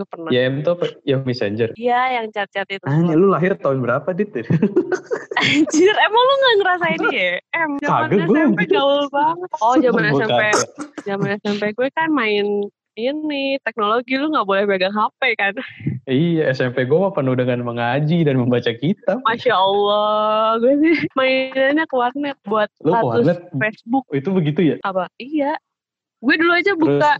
gue 0.00 0.08
pernah. 0.08 0.30
YM 0.32 0.64
tuh 0.64 0.72
apa? 0.80 0.86
Yahoo 1.04 1.28
Messenger. 1.28 1.68
Iya, 1.76 2.00
yang 2.20 2.26
chat-chat 2.32 2.68
itu. 2.72 2.84
Anjir, 2.88 3.16
lu 3.20 3.28
lahir 3.28 3.52
tahun 3.60 3.84
berapa, 3.84 4.08
Dit? 4.16 4.32
Anjir, 5.44 5.94
emang 5.94 6.22
lu 6.24 6.34
gak 6.34 6.54
ngerasain 6.56 7.00
YM? 7.12 7.70
Zaman 7.84 8.08
Kagak, 8.08 8.24
gua 8.24 8.38
SMP 8.40 8.60
gitu. 8.64 8.72
gaul 8.80 9.04
banget. 9.12 9.48
Oh, 9.60 9.74
zaman 9.76 10.02
SMP, 10.16 10.42
zaman 11.04 11.28
SMP 11.44 11.62
gue 11.76 11.88
kan 11.92 12.08
main 12.08 12.64
ini 12.98 13.56
teknologi 13.64 14.18
lu 14.18 14.28
nggak 14.34 14.44
boleh 14.44 14.64
pegang 14.66 14.92
HP 14.92 15.20
kan. 15.38 15.54
Iya, 16.10 16.50
SMP 16.52 16.84
gue 16.84 16.98
mah 16.98 17.14
penuh 17.14 17.38
dengan 17.38 17.62
mengaji 17.62 18.26
dan 18.26 18.36
membaca 18.36 18.72
kitab. 18.74 19.22
Masya 19.24 19.54
Allah, 19.54 20.58
gue 20.58 20.74
sih 20.82 20.96
mainannya 21.14 21.86
ke 21.86 21.94
warnet 21.96 22.36
buat 22.44 22.68
Lu 22.82 22.92
status 22.92 23.24
warnet? 23.24 23.38
Facebook 23.56 24.04
Itu 24.10 24.34
begitu 24.34 24.60
ya? 24.74 24.76
apa? 24.82 25.06
Iya, 25.16 25.56
gue 26.20 26.34
dulu 26.34 26.52
aja 26.52 26.72
buka 26.76 27.12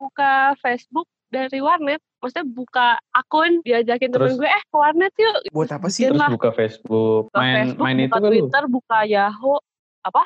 buka 0.00 0.32
Facebook 0.64 1.06
dari 1.28 1.60
warnet. 1.60 2.00
Maksudnya 2.20 2.46
buka 2.52 2.88
akun 3.16 3.64
diajakin 3.64 4.12
temen 4.12 4.36
Terus? 4.36 4.40
gue, 4.44 4.48
eh 4.48 4.62
ke 4.68 4.76
warnet 4.76 5.12
yuk. 5.16 5.36
Buat 5.56 5.70
apa 5.72 5.88
sih? 5.88 6.04
Terus 6.04 6.20
lah. 6.20 6.28
buka 6.28 6.52
Facebook, 6.52 7.32
Buka 7.32 7.40
main 7.40 7.54
Facebook, 7.56 7.80
main 7.80 7.96
buka 7.96 8.04
itu 8.04 8.12
kan 8.12 8.20
lu? 8.20 8.28
Twitter, 8.28 8.64
buka 8.68 8.98
Yahoo. 9.08 9.58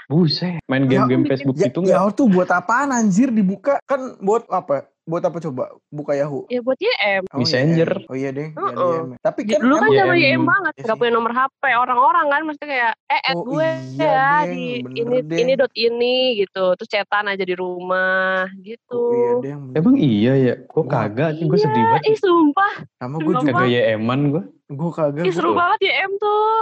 Buset, 0.06 0.62
main 0.70 0.86
Ya, 0.86 1.02
game-game 1.02 1.26
Facebook 1.26 1.58
Ya, 1.58 1.66
gitu 1.66 1.82
enggak? 1.82 1.98
Yahoo 1.98 2.10
tuh 2.14 2.26
buat 2.30 2.46
apaan 2.46 2.94
anjir 2.94 3.34
dibuka? 3.34 3.82
Kan 3.90 4.18
buat 4.22 4.46
apa? 4.46 4.86
Buat 5.04 5.20
apa 5.22 5.36
coba? 5.38 5.68
Buka 5.86 6.16
Yahoo. 6.16 6.48
Ya 6.48 6.58
buat 6.58 6.80
YM. 6.80 7.28
Oh, 7.28 7.36
Messenger. 7.38 7.90
iya. 7.94 8.08
Oh 8.08 8.16
iya 8.16 8.30
deh. 8.30 8.48
iya, 8.48 8.56
Heeh. 8.56 8.96
iya. 9.04 9.16
Tapi 9.20 9.40
kan 9.44 9.60
dulu 9.60 9.74
kan 9.76 9.88
zaman 9.90 10.16
YM. 10.16 10.24
YM 10.24 10.42
banget, 10.42 10.72
Iya 10.72 10.80
nggak 10.80 10.88
sih. 10.88 10.98
punya 10.98 11.12
nomor 11.12 11.32
HP 11.34 11.62
orang-orang 11.70 12.26
kan, 12.26 12.40
mesti 12.42 12.64
kayak 12.64 12.92
eh 13.06 13.20
add 13.22 13.36
Oh, 13.36 13.44
gue 13.46 13.68
iya, 13.92 14.00
ya 14.00 14.24
Deng. 14.42 14.48
di 14.50 14.64
Bener, 14.80 14.96
ini 14.96 15.16
Deng. 15.22 15.38
ini 15.38 15.52
dot 15.54 15.72
ini 15.74 16.14
gitu, 16.38 16.64
terus 16.74 16.88
cetan 16.88 17.26
aja 17.26 17.44
di 17.44 17.52
rumah 17.54 18.48
gitu. 18.58 18.96
Oh 18.96 19.12
iya 19.12 19.30
deh. 19.42 19.52
Emang 19.74 19.94
iya 19.94 20.32
ya? 20.34 20.54
Gue 20.62 20.72
Gua- 20.78 20.88
kagak, 20.90 21.36
gue 21.36 21.58
sedih 21.58 21.76
Iya, 21.76 21.90
banget. 21.90 22.02
ih 22.06 22.18
sumpah, 22.18 22.72
Sama 22.94 23.16
gue 23.18 23.32
juga. 23.34 23.52
Kagak 23.52 23.68
YM-an 23.70 24.20
gue. 24.30 24.42
Gue 24.66 24.90
kagak. 24.90 25.22
ih 25.22 25.32
seru 25.32 25.52
gua- 25.52 25.58
banget 25.60 25.80
YM 25.84 26.12
tuh. 26.16 26.56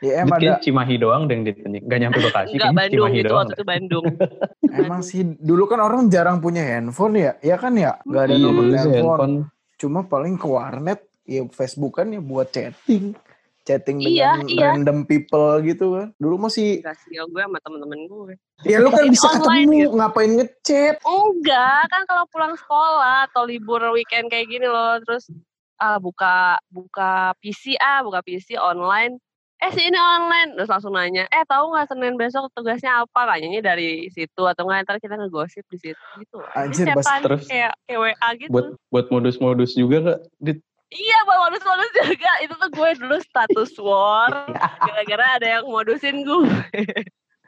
Ya 0.00 0.22
em 0.22 0.28
ada. 0.28 0.58
Cimahi 0.58 0.94
doang 0.96 1.26
deh, 1.26 1.42
Dit. 1.42 1.58
Gak 1.82 1.98
nyampe 1.98 2.18
Bekasi, 2.20 2.54
Enggak 2.54 2.70
Bandung 2.72 2.94
Cimahi 3.02 3.16
gitu 3.16 3.26
doang. 3.26 3.38
waktu 3.40 3.54
itu 3.54 3.64
Bandung. 3.64 4.04
Emang 4.80 5.00
sih 5.00 5.20
dulu 5.34 5.64
kan 5.64 5.78
orang 5.78 6.06
jarang 6.06 6.38
punya 6.38 6.62
handphone 6.62 7.14
ya. 7.16 7.32
Ya 7.40 7.54
kan 7.54 7.74
ya? 7.74 7.98
Gak 8.04 8.22
ada 8.24 8.32
Iya, 8.32 8.44
nomor 8.44 8.64
telepon. 8.64 8.78
handphone. 8.78 9.34
Cuma 9.76 10.00
paling 10.02 10.34
ke 10.34 10.46
warnet 10.46 11.00
ya 11.22 11.42
Facebook 11.48 11.96
kan 11.96 12.08
ya 12.08 12.18
buat 12.18 12.48
chatting. 12.48 13.18
Chatting 13.60 14.00
Iya, 14.00 14.40
dengan 14.40 14.46
iya. 14.48 14.66
random 14.72 14.98
people 15.02 15.60
gitu 15.60 15.86
kan. 15.92 16.08
Dulu 16.16 16.46
masih 16.46 16.80
Kasih 16.80 17.20
gue 17.20 17.42
sama 17.42 17.58
temen-temen 17.58 18.00
gue. 18.04 18.34
ya 18.64 18.78
lu 18.78 18.88
kan 18.88 19.04
bisa 19.04 19.28
online 19.28 19.44
ketemu 19.66 19.76
gitu. 19.76 19.92
ngapain 19.94 20.30
ngechat. 20.32 20.94
Enggak, 21.00 21.82
kan 21.86 22.02
kalau 22.04 22.24
pulang 22.28 22.54
sekolah 22.54 23.26
atau 23.26 23.44
libur 23.44 23.82
weekend 23.90 24.26
kayak 24.26 24.46
gini 24.46 24.64
loh, 24.64 24.98
terus 25.00 25.28
ah 25.76 25.94
buka 25.96 26.56
buka 26.66 27.12
PC 27.38 27.76
ah, 27.76 28.00
buka 28.00 28.18
PC 28.20 28.56
online. 28.56 29.20
Eh 29.58 29.74
si 29.74 29.90
ini 29.90 29.98
online, 29.98 30.54
terus 30.54 30.70
langsung 30.70 30.94
nanya, 30.94 31.26
eh 31.34 31.42
tahu 31.42 31.74
nggak 31.74 31.90
Senin 31.90 32.14
besok 32.14 32.46
tugasnya 32.54 33.02
apa? 33.02 33.26
Tanyanya 33.26 33.74
dari 33.74 34.06
situ 34.06 34.42
atau 34.46 34.62
nggak 34.62 34.86
ntar 34.86 35.02
kita 35.02 35.18
ngegosip 35.18 35.66
di 35.66 35.78
situ 35.82 35.98
gitu. 36.22 36.38
Anjir, 36.54 36.86
bas- 36.94 37.10
terus 37.18 37.42
kayak 37.50 37.74
kayak 37.90 37.98
WA 37.98 38.28
gitu. 38.38 38.50
Buat 38.54 38.66
buat 38.94 39.06
modus-modus 39.10 39.74
juga 39.74 39.96
gak, 40.14 40.20
Dit? 40.38 40.58
Iya, 40.94 41.18
buat 41.26 41.38
modus-modus 41.50 41.90
juga. 41.90 42.32
Itu 42.38 42.54
tuh 42.54 42.70
gue 42.70 42.88
dulu 43.02 43.16
status 43.18 43.70
war. 43.82 44.46
Gara-gara 44.78 45.26
ada 45.42 45.46
yang 45.58 45.64
modusin 45.66 46.22
gue. 46.22 46.54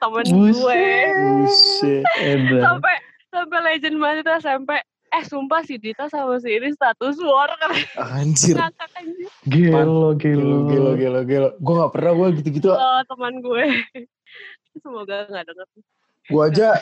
Temen 0.02 0.26
gue. 0.26 0.82
Buset. 1.46 2.04
Sampai 2.58 2.94
sampai 3.30 3.58
legend 3.62 3.96
banget 4.02 4.26
itu 4.26 4.32
sampai 4.42 4.82
eh 5.10 5.22
sumpah 5.22 5.62
si 5.62 5.74
Dita 5.74 6.06
sama 6.06 6.38
si 6.38 6.48
ini 6.48 6.70
status 6.70 7.18
war 7.18 7.50
kan 7.52 7.70
Anjir. 8.14 8.54
ngakak 8.54 8.90
anjir 8.94 9.28
Gelo, 9.42 10.14
Gila, 10.14 10.14
gelo. 10.14 10.58
gila, 10.64 10.90
gila, 10.94 11.20
gila. 11.24 11.48
Gue 11.56 11.74
gak 11.76 11.92
pernah 11.92 12.12
gue 12.12 12.28
gitu-gitu. 12.38 12.70
Kalau 12.70 13.02
teman 13.04 13.34
gue 13.38 13.64
semoga 14.82 15.16
nggak 15.26 15.44
denger 15.44 15.68
Gue 16.30 16.42
aja, 16.46 16.78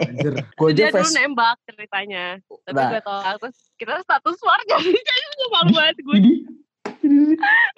anjir. 0.00 0.32
Gue 0.54 0.66
aja 0.70 0.78
dia 0.78 0.88
dulu 0.94 1.10
nembak 1.12 1.56
ceritanya 1.64 2.24
tapi 2.62 2.76
Nah. 2.76 2.88
gue 2.88 3.00
tolak 3.02 3.34
terus 3.38 3.58
kita 3.74 3.98
status 4.00 4.38
war 4.40 4.60
jadi 4.64 4.90
jadi 4.92 5.24
gue 5.28 5.48
malu 5.50 5.70
banget 5.72 5.96
gue 5.98 6.18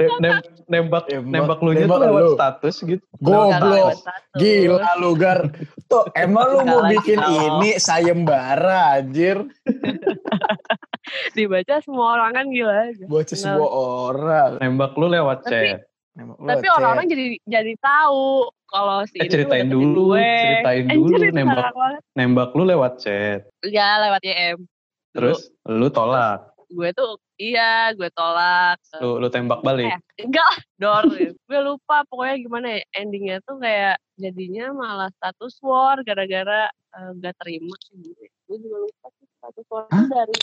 nembak 0.03 0.45
Nembak- 0.69 1.09
nembak 1.25 1.59
lu 1.59 1.71
nya 1.73 1.85
tuh 1.85 1.88
nembak 1.88 2.01
lewat 2.03 2.23
lu. 2.23 2.33
status 2.35 2.77
gitu. 2.83 3.05
Goblok. 3.19 3.95
Gila 4.35 4.91
lu 4.99 5.11
Gar. 5.15 5.41
Tuh 5.87 6.05
emang 6.12 6.47
lu 6.49 6.61
mau 6.65 6.81
bikin 6.87 7.19
ini 7.21 7.77
sayembara 7.77 8.99
anjir. 8.99 9.47
dibaca 11.37 11.75
semua 11.81 12.17
orang 12.17 12.31
kan 12.33 12.47
gila 12.49 12.75
aja 12.88 13.05
Nggak. 13.05 13.29
semua 13.33 13.69
orang. 14.09 14.51
Nembak 14.59 14.93
lu 14.95 15.07
lewat 15.09 15.38
Tapi- 15.43 15.53
chat. 15.73 15.81
Nembak 16.12 16.37
lu 16.37 16.47
tapi 16.47 16.67
orang-orang 16.71 17.07
jadi 17.09 17.27
jadi 17.43 17.73
tahu 17.79 18.27
kalau 18.67 19.05
si 19.05 19.17
Eh, 19.19 19.29
ceritain 19.29 19.69
dulu, 19.69 20.12
gue. 20.12 20.21
ceritain 20.21 20.85
Anjir, 20.87 20.97
dulu, 20.99 21.25
nembak. 21.31 21.73
Nembak 22.12 22.51
lu 22.53 22.62
lewat 22.65 22.93
chat. 22.99 23.41
ya 23.62 23.88
lewat 23.99 24.21
YM 24.23 24.59
Dulu 24.59 24.69
Terus 25.15 25.41
lu 25.67 25.88
tolak. 25.88 26.52
Gue 26.73 26.89
tuh 26.97 27.21
iya 27.37 27.93
gue 27.93 28.09
tolak 28.17 28.81
Lu 29.05 29.21
lu 29.21 29.29
tembak 29.29 29.61
balik. 29.61 29.93
Eh, 29.93 30.25
enggak 30.25 30.49
dor 30.83 31.05
gue 31.13 31.61
lupa 31.61 32.03
pokoknya 32.09 32.37
gimana 32.41 32.67
ya 32.81 32.83
endingnya 32.97 33.37
tuh 33.45 33.61
kayak 33.61 34.01
jadinya 34.17 34.73
malah 34.73 35.11
status 35.21 35.61
war 35.61 36.01
gara-gara 36.03 36.73
eh, 36.73 37.11
nggak 37.21 37.37
terima 37.45 37.75
sih 37.85 38.01
gue. 38.01 38.27
Gue 38.49 38.57
juga 38.59 38.79
lupa 38.89 39.07
sih 39.21 39.27
status 39.37 39.67
war 39.69 39.85
itu 39.93 40.07
dari 40.09 40.37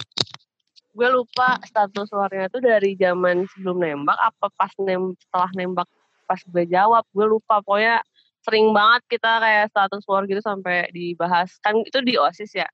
gue 0.90 1.10
lupa 1.14 1.48
status 1.64 2.10
warnya 2.12 2.50
tuh 2.50 2.62
dari 2.66 2.98
zaman 2.98 3.46
sebelum 3.54 3.78
nembak 3.80 4.18
apa 4.18 4.48
pas 4.58 4.74
nem 4.82 5.14
setelah 5.16 5.50
nembak 5.54 5.88
pas 6.26 6.42
gue 6.42 6.66
jawab 6.70 7.06
gue 7.14 7.26
lupa. 7.26 7.62
Pokoknya 7.66 8.02
sering 8.46 8.72
banget 8.72 9.02
kita 9.18 9.42
kayak 9.42 9.70
status 9.70 10.04
war 10.06 10.24
gitu 10.26 10.42
sampai 10.42 10.90
dibahas. 10.94 11.56
Kan 11.62 11.82
itu 11.86 12.00
di 12.02 12.18
osis 12.18 12.54
ya 12.54 12.68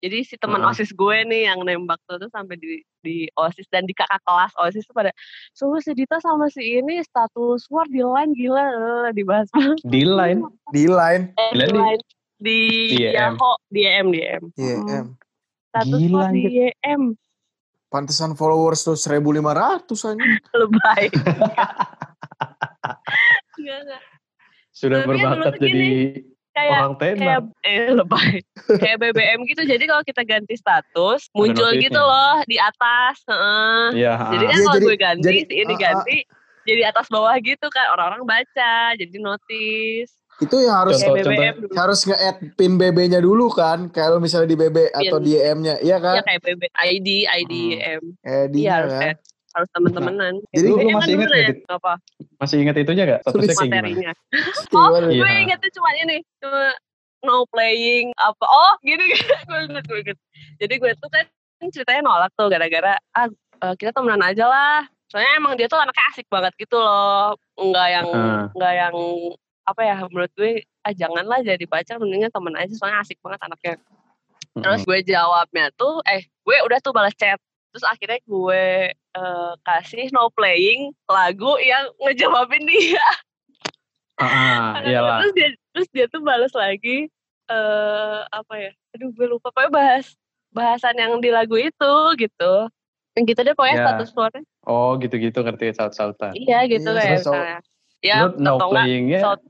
jadi 0.00 0.18
si 0.22 0.34
teman 0.36 0.60
Heeh. 0.60 0.70
osis 0.76 0.92
gue 0.92 1.16
nih 1.24 1.48
yang 1.48 1.64
nembak 1.64 1.96
tuh, 2.04 2.20
tuh 2.20 2.28
sampai 2.28 2.60
di 2.60 2.80
di 3.00 3.26
osis 3.32 3.64
dan 3.72 3.88
di 3.88 3.94
kakak 3.96 4.20
kelas 4.22 4.52
osis 4.60 4.84
tuh 4.84 4.92
pada 4.92 5.10
sungguh 5.52 5.80
si 5.80 5.96
Dita 5.96 6.20
sama 6.20 6.52
si 6.52 6.78
ini 6.78 7.00
status 7.00 7.64
war 7.72 7.88
di 7.88 8.04
line 8.04 8.32
gila 8.36 8.64
eh, 8.66 9.10
dibahas 9.16 9.48
Di 9.82 10.02
line. 10.04 10.44
Di 10.70 10.84
line. 10.84 11.32
Eh, 11.32 11.52
di 11.54 11.64
di- 11.64 11.72
line 11.72 12.02
di 12.36 12.60
di. 12.92 13.08
Yahoo 13.16 13.56
di 13.72 13.80
YM 13.82 14.06
di 14.12 14.20
YM 14.20 14.42
Iya, 14.54 14.76
Hmm. 14.76 14.88
em. 14.92 15.06
status 15.72 16.00
Gila, 16.00 16.12
war 16.12 16.28
di 16.30 16.42
YM 16.44 17.02
Pantesan 17.86 18.34
followers 18.34 18.82
tuh 18.82 18.98
1500 18.98 20.04
aja. 20.04 20.18
lebay. 20.60 21.06
Sudah 24.76 25.00
Tapi 25.00 25.08
kan 25.08 25.08
berbakat 25.08 25.52
jadi 25.56 25.88
kayak 26.56 26.78
orang 26.78 26.94
kayak 26.96 27.14
tenar. 27.14 27.42
eh 27.62 27.92
lebay 27.92 28.32
kayak 28.80 28.96
BBM 28.98 29.40
gitu 29.44 29.62
jadi 29.62 29.84
kalau 29.84 30.02
kita 30.02 30.22
ganti 30.22 30.54
status 30.54 31.28
muncul 31.30 31.52
notifnya. 31.66 31.84
gitu 31.84 32.00
loh 32.00 32.34
di 32.42 32.56
atas 32.56 33.16
heeh. 33.22 33.84
Iya. 33.94 34.14
jadi 34.30 34.44
kan 34.46 34.54
Iya, 34.54 34.64
kalau 34.64 34.74
jadi- 34.74 34.86
gue 34.86 34.96
ganti 34.98 35.22
jadi- 35.22 35.44
si 35.44 35.54
ini 35.54 35.70
ah. 35.70 35.78
ganti 35.78 36.16
jadi 36.64 36.82
atas 36.88 37.06
bawah 37.06 37.36
gitu 37.38 37.66
kan 37.68 37.86
orang-orang 37.88 38.24
baca 38.24 38.74
jadi 38.94 39.16
notis 39.18 40.10
Itu 40.36 40.56
yang 40.58 40.76
harus 40.78 40.98
Contoh- 40.98 41.16
kayak 41.16 41.26
BBM 41.30 41.56
dulu 41.58 41.72
harus 41.74 42.00
nge-add 42.02 42.36
pin 42.52 42.72
BB-nya 42.74 43.20
dulu 43.20 43.48
kan. 43.48 43.88
Kalau 43.88 44.16
misalnya 44.18 44.44
di 44.46 44.58
BB 44.58 44.76
atau 44.90 45.16
di 45.16 45.32
EM-nya, 45.32 45.80
iya 45.80 45.96
ya 45.96 45.96
kan? 45.98 46.20
kayak 46.20 46.40
BB 46.42 46.62
ID 46.68 47.08
ID 47.24 47.52
Hmm. 47.72 47.80
M 47.80 48.02
Eh, 48.22 48.44
iya 48.54 48.76
kan. 48.82 49.00
add. 49.06 49.18
Harus 49.56 49.68
temen-temenan. 49.72 50.34
Jadi 50.52 50.68
Lu- 50.68 50.76
lu 50.76 50.88
masih 50.92 51.12
nggak, 51.16 51.32
ya, 51.32 51.52
apa? 51.72 51.92
Masih 52.36 52.56
ingat 52.60 52.76
itunya 52.76 53.04
gak? 53.08 53.20
Statusnya 53.24 53.54
gimana? 53.56 53.68
materinya? 53.72 54.12
Iya. 54.12 55.16
gue 55.16 55.30
ingetnya 55.48 55.70
cuma 55.72 55.90
ini 55.96 56.16
cuma 56.44 56.64
no 57.24 57.42
playing 57.48 58.12
apa 58.20 58.44
oh 58.44 58.74
gini 58.84 59.16
gue 59.48 59.60
inget 59.72 59.84
gue 59.88 59.98
inget. 60.04 60.18
Jadi 60.60 60.74
gue 60.76 60.92
tuh 61.00 61.08
kan 61.08 61.24
ceritanya 61.72 62.00
nolak 62.04 62.30
tuh 62.36 62.52
gara-gara 62.52 63.00
ah 63.16 63.26
eh, 63.32 63.74
kita 63.80 63.96
temenan 63.96 64.20
aja 64.20 64.44
lah. 64.44 64.84
Soalnya 65.08 65.32
emang 65.40 65.56
dia 65.56 65.72
tuh 65.72 65.80
anaknya 65.80 66.04
asik 66.12 66.28
banget 66.28 66.52
gitu 66.60 66.76
loh. 66.76 67.40
Nggak 67.56 67.88
yang 67.88 68.06
Heeh. 68.12 68.42
nggak 68.52 68.74
yang 68.76 68.96
apa 69.66 69.80
ya 69.82 69.96
menurut 70.12 70.32
gue 70.36 70.62
ah 70.86 70.92
janganlah 70.94 71.40
jadi 71.42 71.64
pacar 71.64 71.96
mendingan 71.96 72.28
temen 72.28 72.52
aja. 72.60 72.76
Soalnya 72.76 73.00
asik 73.00 73.16
banget 73.24 73.40
anaknya. 73.40 73.74
Terus 74.56 74.84
gue 74.84 74.98
jawabnya 75.04 75.72
tuh 75.72 76.04
eh 76.04 76.28
gue 76.44 76.56
udah 76.68 76.78
tuh 76.84 76.92
balas 76.92 77.16
chat 77.16 77.40
terus 77.76 77.84
akhirnya 77.84 78.16
gue 78.22 78.64
eh, 78.90 79.52
kasih 79.60 80.08
no 80.10 80.32
playing 80.32 80.96
lagu 81.06 81.60
yang 81.60 81.92
ngejawabin 82.00 82.64
dia 82.64 83.04
Ah, 84.16 84.24
ah, 84.72 84.80
iyalah. 84.80 85.20
terus 85.20 85.32
dia 85.34 85.48
terus 85.70 85.88
dia 85.92 86.06
tuh 86.08 86.24
balas 86.24 86.48
lagi 86.50 87.12
eh 87.46 88.20
apa 88.26 88.54
ya 88.56 88.72
aduh 88.90 89.12
gue 89.12 89.26
lupa 89.28 89.52
pokoknya 89.52 89.68
bahas 89.70 90.16
bahasan 90.48 90.96
yang 90.96 91.20
di 91.20 91.28
lagu 91.28 91.52
itu 91.54 91.92
gitu 92.16 92.52
yang 93.12 93.24
gitu 93.24 93.40
deh 93.40 93.52
pokoknya 93.52 93.76
Ya. 93.76 93.84
status 93.86 94.08
keluarnya 94.10 94.42
Oh, 94.64 94.96
gitu-gitu 94.96 95.36
ngerti 95.38 95.70
saut-sautan. 95.70 96.32
iya 96.32 96.64
gitu 96.64 96.88
Iya, 96.88 96.96
kayak 96.98 97.20
so- 97.20 97.30
misalnya 97.30 97.58
ya 98.00 98.16
no 98.34 98.56
playing-nya 98.58 99.20
so- 99.20 99.44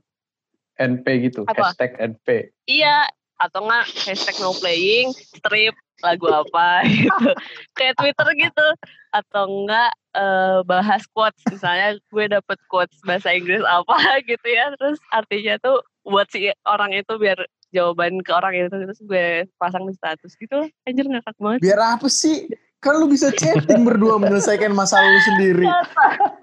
NP 0.77 1.05
gitu, 1.25 1.41
Apa? 1.41 1.71
hashtag 1.71 1.95
NP. 1.97 2.27
iya 2.67 3.07
atau 3.33 3.63
enggak 3.63 3.87
hashtag 4.03 4.35
no 4.37 4.51
playing 4.53 5.09
strip 5.09 5.73
lagu 6.05 6.27
apa 6.29 6.83
gitu 6.87 7.29
kayak 7.73 7.97
Twitter 7.97 8.27
gitu 8.37 8.67
atau 9.13 9.43
enggak 9.49 9.91
eh, 10.13 10.59
bahas 10.65 11.03
quotes 11.09 11.41
misalnya 11.49 11.97
gue 12.11 12.25
dapet 12.29 12.57
quotes 12.69 12.97
bahasa 13.05 13.33
Inggris 13.33 13.63
apa 13.65 13.97
gitu 14.29 14.47
ya 14.47 14.73
terus 14.77 15.01
artinya 15.09 15.57
tuh 15.61 15.81
buat 16.07 16.29
si 16.31 16.53
orang 16.69 16.93
itu 16.95 17.17
biar 17.19 17.37
jawaban 17.75 18.23
ke 18.23 18.31
orang 18.31 18.55
itu 18.55 18.71
terus 18.71 18.99
gue 19.03 19.43
pasang 19.59 19.83
di 19.89 19.93
status 19.97 20.33
gitu 20.39 20.69
anjir 20.87 21.05
ngakak 21.07 21.35
banget 21.37 21.59
Biar 21.63 21.79
apa 21.99 22.07
sih? 22.07 22.47
Kan 22.77 23.01
lu 23.01 23.09
bisa 23.09 23.33
chatting 23.33 23.81
berdua 23.81 24.21
menyelesaikan 24.21 24.69
masalah 24.69 25.09
lu 25.09 25.21
sendiri. 25.25 25.65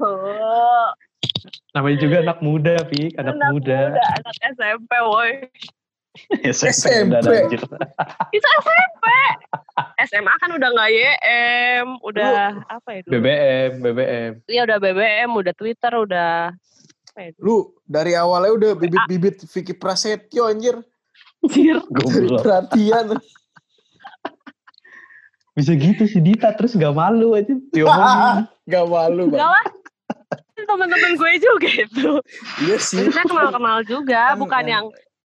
oh, 0.03 0.90
Namanya 1.79 1.99
juga 2.03 2.17
anak 2.27 2.38
muda, 2.43 2.75
Pik. 2.90 3.14
Anak, 3.23 3.38
muda. 3.55 3.95
anak 3.95 4.35
SMP 4.43 4.90
woi 4.99 5.47
SMP. 6.46 7.11
udah 7.11 7.18
ada, 7.20 7.27
SMP. 7.27 7.42
anjir. 7.42 7.61
itu 8.31 8.46
SMP 8.62 9.05
SMA 10.07 10.35
kan 10.38 10.50
udah 10.55 10.68
nggak 10.70 10.90
YM 10.90 11.87
udah 12.00 12.29
apa 12.70 12.88
ya 12.94 13.00
dulu 13.03 13.12
BBM, 13.18 13.70
BBM. 13.83 14.33
Iya 14.46 14.61
udah 14.62 14.79
BBM, 14.79 15.31
udah 15.35 15.55
Twitter, 15.59 15.92
udah 15.92 16.33
apa 17.11 17.18
ya? 17.18 17.31
Lu 17.38 17.74
dari 17.83 18.14
awalnya 18.14 18.53
udah 18.55 18.70
bibit-bibit 18.79 19.42
Vicky 19.46 19.74
Prasetyo 19.74 20.46
anjir. 20.46 20.79
Anjir. 21.42 21.83
Perhatian. 22.38 23.18
Bisa 25.55 25.70
gitu 25.79 26.03
sih 26.11 26.18
Dita, 26.18 26.50
terus 26.59 26.74
gak 26.74 26.90
malu 26.90 27.38
aja. 27.38 27.55
Gak 28.70 28.87
malu 28.90 29.31
Enggak 29.31 29.38
bang. 29.38 29.50
lah. 29.55 29.66
Temen-temen 30.64 31.12
gue 31.14 31.33
juga 31.38 31.68
itu. 31.70 32.09
Iya 32.64 32.77
sih. 32.81 33.05
Maksudnya 33.05 33.27
kenal-kenal 33.29 33.79
juga, 33.85 34.35
Kan, 34.35 34.40
bukan 34.40 34.62
kan. 34.64 34.66
yang 34.66 34.85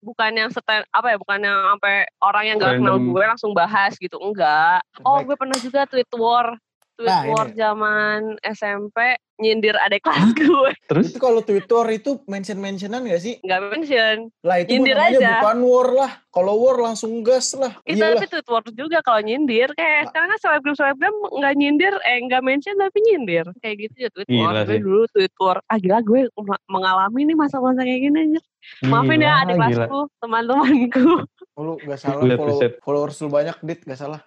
bukan 0.07 0.31
yang 0.38 0.51
setel 0.55 0.87
apa 0.95 1.07
ya, 1.11 1.16
bukan 1.19 1.42
yang 1.42 1.59
sampai 1.75 2.07
orang 2.23 2.45
yang 2.47 2.57
gak 2.62 2.79
kenal 2.79 2.97
gue 3.03 3.25
langsung 3.27 3.51
bahas 3.51 3.99
gitu, 3.99 4.14
enggak. 4.23 4.87
Oh, 5.03 5.19
gue 5.19 5.35
pernah 5.35 5.59
juga 5.59 5.83
tweet 5.90 6.07
war. 6.14 6.55
Tweet 6.97 7.07
Nah, 7.07 7.23
war 7.29 7.47
ini. 7.47 7.55
zaman 7.55 8.21
SMP 8.43 8.97
nyindir 9.37 9.77
adik 9.77 10.01
kelas 10.01 10.33
gue. 10.33 10.73
Terus 10.89 11.13
Itu 11.13 11.21
kalau 11.21 11.41
Twitter 11.41 11.85
itu 11.93 12.17
mention-mentionan 12.25 13.05
gak 13.05 13.21
sih? 13.21 13.37
Enggak 13.41 13.61
mention. 13.69 14.17
Lah 14.41 14.57
itu 14.59 14.71
Nyindir 14.73 14.97
aja. 14.97 15.45
bukan 15.45 15.59
war 15.61 15.89
lah. 15.93 16.13
Kalau 16.31 16.57
war 16.57 16.81
langsung 16.81 17.21
gas 17.21 17.53
lah. 17.53 17.77
Itu 17.83 18.01
Iyalah. 18.01 18.17
tapi 18.17 18.33
tweet 18.33 18.49
war 18.49 18.65
juga 18.73 18.99
kalau 19.01 19.21
nyindir. 19.21 19.69
Kayak 19.73 19.93
Nah. 19.93 20.09
sekarang 20.09 20.29
kan 20.31 20.41
selebgram 20.41 20.75
selebgram 20.75 21.15
nggak 21.31 21.55
nyindir, 21.55 21.95
eh 22.01 22.17
nggak 22.23 22.43
mention 22.43 22.75
tapi 22.75 22.99
nyindir. 23.03 23.45
Kayak 23.61 23.77
gitu 23.83 23.97
ya 23.99 24.09
tweet 24.09 24.29
war. 24.33 24.55
Gue 24.63 24.81
dulu 24.81 25.05
tweet 25.13 25.35
war. 25.37 25.61
Ah 25.67 25.77
gila 25.77 26.01
gue 26.01 26.33
mengalami 26.67 27.21
nih 27.25 27.37
masa-masa 27.37 27.85
kayak 27.85 28.01
gini 28.03 28.19
aja. 28.27 28.41
Maafin 28.83 29.21
gila, 29.21 29.29
ya 29.29 29.33
adik 29.45 29.55
kelasku, 29.55 30.01
teman-temanku. 30.19 31.07
Oh, 31.55 31.63
lu 31.63 31.73
gak 31.79 31.97
salah. 31.97 32.19
Follow, 32.27 32.59
followers 32.83 33.17
lu 33.19 33.29
banyak, 33.29 33.57
Dit. 33.63 33.81
Gak 33.85 33.95
salah. 33.97 34.21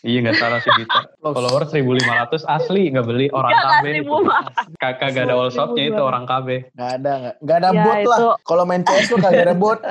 Iya 0.00 0.18
gak 0.22 0.36
salah 0.36 0.58
sih. 0.58 0.70
Loh, 1.22 1.32
Follower 1.32 1.62
1500 1.64 1.98
asli 2.46 2.86
gak 2.88 3.02
beli 3.02 3.26
orang 3.30 3.50
Enggak, 3.50 3.70
KB. 3.72 3.84
enggak, 3.84 3.98
itu. 3.98 4.14
1500. 4.14 4.78
Kakak 4.78 5.08
gak 5.10 5.24
ada 5.24 5.34
all 5.34 5.50
shopnya 5.50 5.82
itu 5.84 5.96
1200. 5.96 6.06
orang 6.06 6.24
KB. 6.24 6.48
Gak 6.70 6.90
ada, 6.94 7.12
gak, 7.18 7.34
gak 7.40 7.56
ada 7.56 7.68
Ya, 7.68 7.82
bot 7.82 7.96
lah. 8.04 8.04
itu. 8.16 8.28
Kalau 8.44 8.62
main 8.64 8.82
CS 8.82 9.08
lu 9.08 9.16
kagak 9.18 9.44
ada 9.44 9.56
bot. 9.56 9.80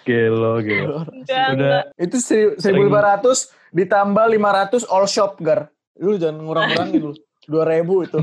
Gelo, 0.00 0.52
gelo. 0.60 1.04
Enggak, 1.06 1.46
Udah 1.52 1.80
Itu 1.96 2.16
seri- 2.18 2.56
1500 2.56 3.52
ditambah 3.70 4.24
500 4.26 4.88
all 4.88 5.04
shop, 5.04 5.36
Gar. 5.38 5.68
Lu 5.96 6.16
jangan 6.16 6.40
ngurang-ngurangin 6.40 7.00
lu. 7.02 7.12
2000 7.50 8.06
itu. 8.06 8.18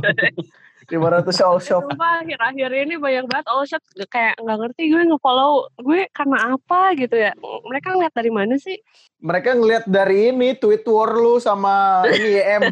500 0.87 1.27
all 1.43 1.59
shop. 1.59 1.83
Sumpah 1.85 2.23
akhir-akhir 2.23 2.69
ini 2.79 2.95
banyak 2.95 3.27
banget 3.27 3.47
all 3.47 3.63
shop 3.63 3.79
kayak 4.07 4.39
nggak 4.39 4.57
ngerti 4.57 4.87
gue 4.87 5.03
nge-follow 5.05 5.67
gue 5.77 6.07
karena 6.09 6.55
apa 6.55 6.95
gitu 6.95 7.15
ya. 7.17 7.35
Mereka 7.37 7.87
ngeliat 7.91 8.13
dari 8.13 8.31
mana 8.31 8.55
sih? 8.55 8.79
Mereka 9.19 9.49
ngelihat 9.53 9.83
dari 9.85 10.31
ini 10.31 10.55
tweet 10.55 10.87
war 10.87 11.11
lu 11.11 11.37
sama 11.37 12.07
ini 12.07 12.29
YM. 12.39 12.63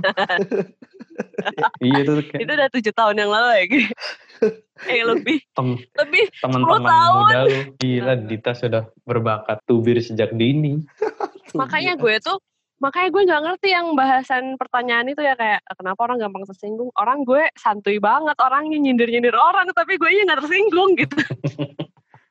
iya 1.79 1.97
itu 2.01 2.11
kayak 2.23 2.39
Itu 2.39 2.51
udah 2.51 2.69
tujuh 2.71 2.93
tahun 2.93 3.15
yang 3.17 3.31
lalu 3.31 3.47
ya 3.51 3.63
gitu. 3.67 3.91
eh 4.91 5.01
lebih 5.01 5.37
tem- 5.51 5.79
lebih 5.95 6.25
teman-teman 6.39 6.81
10 6.83 6.91
tahun. 6.91 7.15
muda 7.21 7.39
lu. 7.43 7.59
Gila 7.77 8.13
Dita 8.21 8.51
sudah 8.51 8.83
berbakat 9.03 9.57
tubir 9.63 9.99
sejak 9.99 10.31
dini. 10.31 10.83
makanya 11.51 11.95
gue 11.95 12.15
tuh 12.19 12.35
makanya 12.77 13.09
gue 13.09 13.21
nggak 13.23 13.41
ngerti 13.41 13.67
yang 13.69 13.87
bahasan 13.93 14.43
pertanyaan 14.55 15.07
itu 15.07 15.19
ya 15.19 15.33
kayak 15.33 15.63
kenapa 15.73 15.99
orang 16.01 16.19
gampang 16.19 16.43
tersinggung 16.43 16.91
orang 16.93 17.23
gue 17.23 17.47
santuy 17.55 17.97
banget 17.97 18.35
orangnya 18.37 18.75
nyindir 18.77 19.07
nyindir 19.07 19.33
orang 19.33 19.71
tapi 19.71 19.95
gue 19.95 20.09
nya 20.09 20.23
nggak 20.25 20.39
tersinggung 20.43 20.91
gitu 20.95 21.15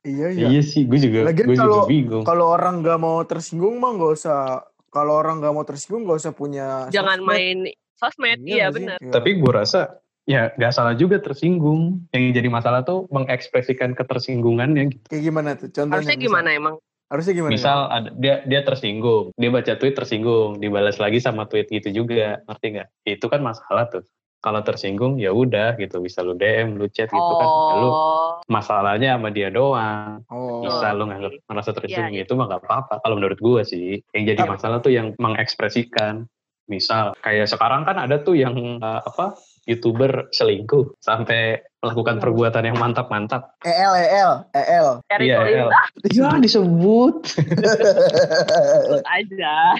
Iya, 0.04 0.28
Iya, 0.28 0.48
iya. 0.50 0.60
sih, 0.60 0.84
gue 0.84 1.00
juga, 1.00 1.24
Lagian 1.24 1.48
gue 1.48 1.56
juga 1.56 1.64
kalau- 1.64 1.88
bingung. 1.88 2.24
Kalau 2.28 2.52
orang 2.52 2.84
nggak 2.84 3.00
mau 3.00 3.24
tersinggung 3.24 3.80
mah 3.80 3.96
nggak 3.96 4.12
usah. 4.12 4.60
Kalau 4.86 5.16
orang 5.16 5.40
nggak 5.40 5.48
mau 5.50 5.64
tersinggung 5.64 6.04
nggak 6.04 6.20
usah 6.20 6.32
punya. 6.32 6.92
jangan 6.92 7.18
sosmed. 7.18 7.32
main 7.32 7.58
sosmed 7.96 8.38
iya 8.44 8.68
nggak 8.68 8.68
sih? 8.68 8.76
benar 8.76 8.96
Iya. 9.00 9.12
Tapi 9.16 9.30
gue 9.32 9.52
rasa 9.54 9.80
ya 10.24 10.52
gak 10.52 10.72
salah 10.72 10.92
juga 10.92 11.16
tersinggung. 11.18 12.04
Yang 12.12 12.36
jadi 12.36 12.48
masalah 12.52 12.84
tuh 12.84 13.08
mengekspresikan 13.08 13.96
ketersinggungannya. 13.96 14.92
gitu. 14.92 15.04
kayak 15.08 15.24
gimana 15.24 15.50
tuh? 15.56 15.72
Contohnya 15.72 15.96
harusnya 15.96 16.16
gimana 16.20 16.48
emang 16.52 16.76
Harusnya 17.14 17.32
gimana? 17.38 17.54
Misal 17.54 17.78
ada, 17.94 18.10
dia 18.18 18.42
dia 18.42 18.60
tersinggung, 18.66 19.30
dia 19.38 19.54
baca 19.54 19.72
tweet 19.78 19.94
tersinggung, 19.94 20.58
dibalas 20.58 20.98
lagi 20.98 21.22
sama 21.22 21.46
tweet 21.46 21.70
gitu 21.70 22.02
juga, 22.02 22.42
ngerti 22.50 22.66
nggak? 22.74 22.88
Itu 23.06 23.30
kan 23.30 23.38
masalah 23.38 23.86
tuh. 23.86 24.02
Kalau 24.42 24.60
tersinggung 24.66 25.22
ya 25.22 25.30
udah 25.30 25.78
gitu, 25.78 26.02
bisa 26.02 26.20
lu 26.20 26.34
DM, 26.34 26.74
lu 26.76 26.90
chat 26.90 27.08
gitu 27.08 27.32
kan, 27.38 27.48
ya 27.48 27.74
lu 27.80 27.88
oh 27.88 28.14
masalahnya 28.48 29.16
sama 29.16 29.28
dia 29.32 29.48
doang. 29.48 30.20
Oh. 30.28 30.64
Bisa 30.64 30.92
Oh, 30.92 30.96
lu 30.96 31.04
nganggap 31.08 31.32
merasa 31.48 31.70
tersinggung 31.72 32.14
Iya, 32.14 32.24
itu 32.28 32.32
mah 32.36 32.46
gak 32.48 32.62
apa-apa. 32.64 32.94
Kalau 33.00 33.16
menurut 33.16 33.40
gue 33.40 33.62
sih, 33.64 33.88
yang 34.12 34.24
jadi 34.28 34.42
masalah 34.44 34.78
tuh 34.84 34.92
yang 34.92 35.16
mengekspresikan. 35.16 36.28
Misal 36.64 37.12
kayak 37.20 37.48
sekarang 37.48 37.84
kan 37.84 38.00
ada 38.00 38.16
tuh 38.24 38.36
yang 38.40 38.56
eh, 38.80 39.00
apa 39.04 39.36
youtuber 39.64 40.28
selingkuh 40.30 40.96
sampai 41.00 41.64
melakukan 41.84 42.16
Hmm. 42.16 42.24
perbuatan 42.24 42.64
yang 42.64 42.78
mantap-mantap. 42.80 43.60
EL, 43.60 43.92
EL, 43.92 44.32
EL. 44.56 44.88
Iya, 45.20 45.38
iya, 45.44 45.62
El. 45.66 45.70
Ya 46.12 46.30
disebut. 46.40 47.16
aja 49.16 49.76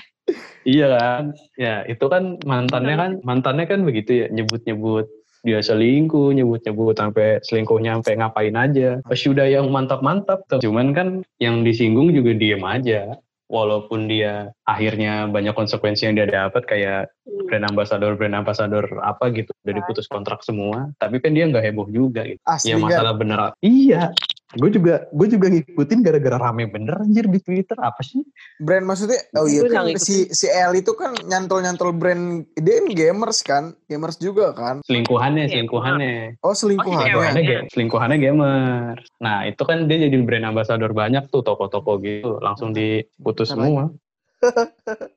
Iya 0.64 0.86
kan? 0.96 1.24
Ya, 1.60 1.84
itu 1.84 2.04
kan 2.08 2.40
mantannya 2.48 2.96
kan 2.96 3.10
mantannya 3.20 3.68
kan 3.68 3.84
begitu 3.84 4.24
ya, 4.24 4.26
nyebut-nyebut 4.32 5.04
dia 5.44 5.60
selingkuh, 5.60 6.32
nyebut-nyebut 6.32 6.96
sampai 6.96 7.44
selingkuhnya 7.44 8.00
sampai 8.00 8.16
ngapain 8.16 8.56
aja. 8.56 9.04
Pas 9.04 9.20
udah 9.20 9.44
yang 9.44 9.68
mantap-mantap 9.68 10.48
tuh. 10.48 10.64
Cuman 10.64 10.96
kan 10.96 11.08
yang 11.36 11.60
disinggung 11.60 12.16
juga 12.16 12.32
diem 12.32 12.64
aja. 12.64 13.20
Walaupun 13.44 14.08
dia 14.08 14.56
akhirnya 14.64 15.28
banyak 15.28 15.52
konsekuensi 15.52 16.08
yang 16.08 16.16
dia 16.16 16.24
dapat 16.24 16.64
kayak 16.64 17.12
brand 17.44 17.68
ambassador, 17.68 18.16
brand 18.16 18.32
ambassador 18.32 18.88
apa 19.04 19.28
gitu, 19.36 19.52
udah 19.64 19.74
diputus 19.84 20.08
kontrak 20.08 20.40
semua. 20.40 20.88
Tapi 20.96 21.20
kan 21.20 21.36
dia 21.36 21.44
nggak 21.44 21.60
heboh 21.60 21.88
juga 21.92 22.24
gitu. 22.24 22.40
Asli 22.48 22.72
Ya 22.72 22.80
masalah 22.80 23.12
bener. 23.12 23.52
Iya. 23.60 24.16
Gue 24.54 24.70
juga 24.70 25.06
gue 25.10 25.26
juga 25.30 25.46
ngikutin 25.50 25.98
gara-gara 26.02 26.36
rame 26.38 26.70
bener 26.70 26.98
anjir 27.02 27.26
di 27.26 27.38
Twitter. 27.42 27.76
Apa 27.78 28.00
sih? 28.06 28.22
Brand 28.62 28.86
maksudnya, 28.86 29.20
oh 29.34 29.46
iya 29.50 29.66
kan 29.66 29.90
si 29.98 30.30
si 30.30 30.46
El 30.46 30.78
itu 30.78 30.94
kan 30.94 31.14
nyantol-nyantol 31.26 31.90
brand, 31.94 32.46
dia 32.54 32.80
kan 32.80 32.86
gamers 32.94 33.38
kan, 33.42 33.64
gamers 33.90 34.16
juga 34.22 34.54
kan. 34.54 34.80
Selingkuhannya, 34.86 35.50
selingkuhannya. 35.50 36.38
Oh 36.46 36.54
selingkuhan. 36.54 36.94
Oh, 36.94 37.02
selingkuhannya, 37.02 37.68
selingkuhannya 37.70 38.18
gamer. 38.22 38.96
Nah 39.18 39.46
itu 39.46 39.62
kan 39.66 39.90
dia 39.90 40.06
jadi 40.06 40.16
brand 40.22 40.46
ambassador 40.46 40.90
banyak 40.94 41.26
tuh 41.28 41.42
toko-toko 41.42 41.98
gitu, 42.00 42.38
langsung 42.38 42.70
diputus 42.70 43.50
Kenapa? 43.50 43.66
semua. 43.66 43.84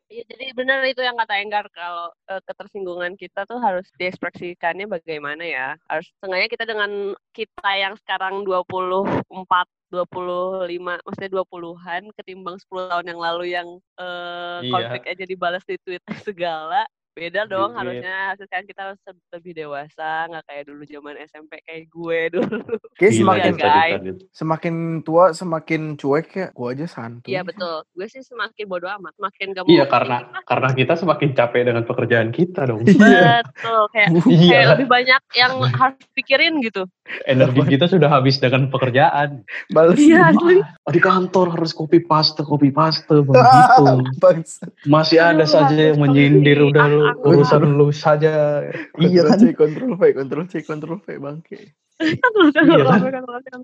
Iya, 0.08 0.24
jadi 0.24 0.56
benar 0.56 0.88
itu 0.88 1.04
yang 1.04 1.20
kata 1.20 1.36
Enggar 1.44 1.68
kalau 1.76 2.08
eh, 2.32 2.40
ketersinggungan 2.48 3.20
kita 3.20 3.44
tuh 3.44 3.60
harus 3.60 3.84
diekspresikannya 4.00 4.88
bagaimana 4.88 5.44
ya. 5.44 5.76
Harus 5.92 6.08
setengahnya 6.16 6.48
kita 6.48 6.64
dengan 6.64 6.92
kita 7.36 7.70
yang 7.76 7.94
sekarang 8.00 8.48
24, 8.48 9.68
25, 9.92 11.04
maksudnya 11.04 11.32
20-an 11.36 12.04
ketimbang 12.16 12.56
10 12.56 12.88
tahun 12.88 13.06
yang 13.12 13.20
lalu 13.20 13.46
yang 13.52 13.68
eh, 14.00 14.60
Iya. 14.64 14.72
konflik 14.72 15.04
aja 15.12 15.24
dibalas 15.28 15.64
di 15.68 15.76
Twitter 15.84 16.16
segala. 16.24 16.88
Beda 17.18 17.42
dong 17.44 17.74
Duit. 17.74 17.82
harusnya 17.82 18.16
harusnya 18.30 18.46
kan 18.48 18.64
kita 18.64 18.82
harus 18.86 19.00
lebih 19.34 19.52
dewasa, 19.52 20.30
nggak 20.30 20.46
kayak 20.46 20.64
dulu 20.70 20.84
zaman 20.86 21.18
SMP 21.26 21.52
kayak 21.66 21.90
gue 21.90 22.20
dulu. 22.38 22.58
Kayak 22.94 23.12
Gila, 23.12 23.22
semakin 23.26 23.52
kita, 23.52 23.66
guys. 23.68 24.00
gitu. 24.06 24.24
semakin 24.30 24.76
tua 25.02 25.26
semakin 25.34 25.82
cuek 25.96 26.28
ya. 26.32 26.48
Gua 26.54 26.70
aja 26.72 26.86
santuy. 26.86 27.34
Iya 27.34 27.42
betul. 27.42 27.82
Gue 27.90 28.06
sih 28.06 28.22
semakin 28.22 28.66
bodo 28.66 28.86
amat, 28.86 29.18
semakin 29.18 29.46
gak 29.52 29.64
mau. 29.66 29.74
Iya 29.74 29.86
karena 29.88 30.18
karena 30.46 30.70
kita 30.72 30.94
semakin 30.94 31.30
capek 31.34 31.62
dengan 31.66 31.84
pekerjaan 31.84 32.30
kita 32.30 32.62
dong. 32.64 32.86
Iya. 32.86 33.42
Betul, 33.42 33.82
kayak, 33.90 34.10
Iya. 34.30 34.50
kayak 34.54 34.68
lebih 34.78 34.88
banyak 34.88 35.22
yang 35.34 35.54
harus 35.66 35.98
pikirin 36.14 36.62
gitu. 36.62 36.86
Energi 37.24 37.62
kita 37.66 37.88
sudah 37.88 38.12
habis 38.12 38.38
dengan 38.38 38.68
pekerjaan. 38.68 39.42
Balas. 39.72 39.98
Iya, 39.98 40.30
asli. 40.30 40.60
Ah, 40.60 40.92
di 40.92 41.00
kantor 41.00 41.56
harus 41.56 41.72
copy 41.72 41.98
paste, 42.00 42.44
copy 42.44 42.70
paste 42.70 43.10
begitu. 43.10 43.84
Masih 44.86 45.18
ada 45.18 45.48
saja 45.48 45.74
yang 45.74 45.98
menyindir 45.98 46.62
udah 46.62 46.86
lu 46.86 47.07
ah, 47.08 47.28
urusan 47.28 47.64
lu 47.76 47.88
saja. 47.90 48.64
Iya 49.00 49.22
kan? 49.24 49.38
C, 49.40 49.54
kontrol 49.62 49.96
V, 49.96 50.04
kontrol 50.12 50.46
C, 50.52 50.54
kontrol 50.62 51.00
V, 51.00 51.08
bangke. 51.18 51.76
Iya 51.98 52.84
kan? 52.86 53.24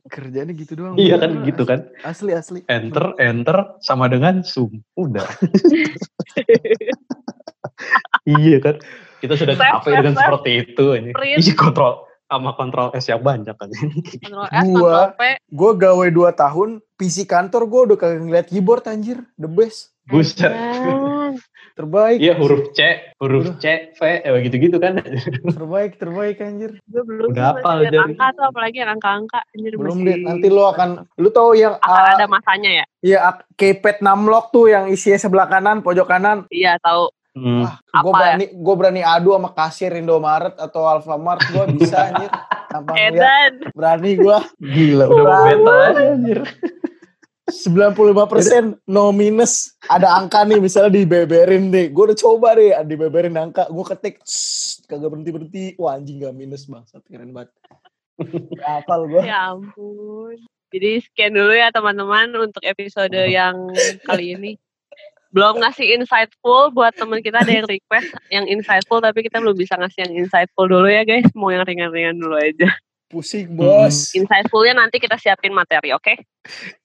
Kerjanya 0.10 0.53
gitu 0.58 0.73
doang. 0.73 0.97
Iya 0.97 1.21
kan 1.21 1.45
gitu 1.45 1.63
kan. 1.67 1.86
Asli, 2.01 2.34
asli. 2.34 2.65
Enter 2.65 3.13
enter 3.21 3.77
sama 3.79 4.10
dengan 4.10 4.41
zoom. 4.41 4.82
Udah. 4.97 5.25
iya 8.25 8.58
kan. 8.58 8.82
Kita 9.21 9.39
sudah 9.39 9.56
capek 9.56 9.91
dengan 10.03 10.15
seperti 10.17 10.51
itu 10.65 10.86
ini. 10.97 11.12
Isi 11.38 11.53
kontrol 11.53 12.10
sama 12.27 12.58
kontrol 12.58 12.89
S 12.97 13.08
yang 13.08 13.21
banyak 13.21 13.53
kan. 13.53 13.69
Kontrol 13.69 14.47
S, 14.49 14.65
Gua- 14.67 15.13
V. 15.13 15.21
Gue 15.53 15.71
gawe 15.77 16.08
2 16.10 16.34
tahun, 16.34 16.69
PC 16.97 17.29
kantor 17.29 17.69
gue 17.69 17.82
udah 17.93 17.97
kagak 18.01 18.19
ngeliat 18.25 18.47
keyboard 18.49 18.89
anjir. 18.89 19.21
The 19.38 19.45
best. 19.47 19.93
Buset. 20.10 20.51
Terbaik. 21.73 22.21
Iya 22.21 22.38
huruf 22.38 22.69
C, 22.71 22.79
huruf 23.17 23.57
C, 23.57 23.65
V, 23.91 24.01
ya 24.21 24.29
gitu-gitu 24.39 24.77
kan. 24.77 25.01
Terbaik, 25.43 25.97
terbaik 25.97 26.38
anjir. 26.38 26.77
Gue 26.86 27.01
belum 27.01 27.33
Udah 27.33 27.57
liat 27.57 27.89
jadi. 27.89 27.97
angka 27.99 28.27
tuh 28.31 28.45
apalagi 28.45 28.77
yang 28.77 28.91
angka-angka. 28.93 29.39
Anjir, 29.49 29.71
Belum 29.73 29.97
masih- 29.97 30.05
deh, 30.05 30.17
nanti 30.21 30.47
lo 30.47 30.69
akan, 30.69 30.89
lu 31.15 31.29
tau 31.29 31.51
yang 31.51 31.73
akan 31.75 31.89
ah, 31.99 32.13
ada 32.13 32.25
masanya 32.27 32.71
ya. 32.71 32.86
ya 33.01 33.17
ak- 33.27 33.49
keypad 33.55 33.99
6 33.99 34.05
lock 34.23 34.45
tuh 34.49 34.69
yang 34.69 34.86
isinya 34.86 35.17
sebelah 35.17 35.49
kanan, 35.49 35.81
pojok 35.81 36.05
kanan. 36.05 36.45
Iya, 36.47 36.77
tahu. 36.77 37.09
Hmm. 37.33 37.65
Apa 37.89 37.97
gue 37.99 38.12
ya? 38.12 38.13
berani, 38.13 38.45
gue 38.53 38.75
berani 38.77 39.01
adu 39.01 39.33
sama 39.33 39.49
kasir 39.51 39.89
Indomaret 39.91 40.53
atau 40.53 40.86
Alfamart, 40.86 41.41
gue 41.43 41.63
bisa 41.75 41.97
anjir. 42.05 42.29
Tanpa 42.69 42.93
Edan. 42.95 43.53
berani 43.73 44.12
gue. 44.13 44.38
Gila 44.59 45.05
udah 45.07 45.23
mau 45.23 45.41
battle 45.43 45.77
aja 45.83 46.03
anjir. 46.12 46.39
95% 47.43 48.88
no 48.88 49.12
minus 49.12 49.75
ada 49.91 50.15
angka 50.15 50.47
nih 50.47 50.63
misalnya 50.63 50.95
dibeberin 50.95 51.69
deh 51.69 51.91
gue 51.91 52.03
udah 52.08 52.17
coba 52.17 52.56
deh 52.56 52.71
dibeberin 52.88 53.36
angka 53.36 53.67
gue 53.67 53.86
ketik 53.91 54.23
kagak 54.88 55.12
berhenti 55.12 55.32
berhenti 55.32 55.63
wah 55.75 55.99
anjing 55.99 56.23
gak 56.23 56.32
minus 56.32 56.63
bangsat 56.71 57.03
keren 57.12 57.36
banget 57.36 57.51
hafal 58.63 59.10
gue 59.10 59.21
Ya 59.25 59.53
ampun. 59.53 60.38
Jadi 60.73 61.06
sekian 61.06 61.38
dulu 61.38 61.53
ya 61.53 61.69
teman-teman 61.69 62.34
untuk 62.49 62.65
episode 62.65 63.13
yang 63.13 63.53
kali 64.10 64.34
ini. 64.34 64.51
Belum 65.29 65.62
ngasih 65.62 65.97
insightful 65.97 66.73
buat 66.73 66.93
teman 66.97 67.21
kita 67.21 67.41
ada 67.41 67.49
yang 67.49 67.65
request 67.69 68.10
yang 68.29 68.45
insightful 68.49 69.01
tapi 69.01 69.25
kita 69.25 69.41
belum 69.41 69.53
bisa 69.53 69.77
ngasih 69.77 70.10
yang 70.10 70.25
insightful 70.25 70.65
dulu 70.65 70.89
ya 70.89 71.06
guys. 71.06 71.29
Mau 71.38 71.53
yang 71.53 71.65
ringan-ringan 71.65 72.17
dulu 72.17 72.38
aja. 72.38 72.69
Pusing 73.13 73.54
bos 73.54 74.10
Insightfulnya 74.17 74.73
nanti 74.73 74.97
kita 74.97 75.21
siapin 75.21 75.54
materi, 75.54 75.93
oke? 75.93 76.17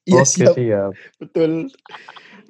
iya 0.05 0.21
Oke 0.21 0.29
siap 0.29 0.53
siap. 0.53 0.93
betul 1.17 1.73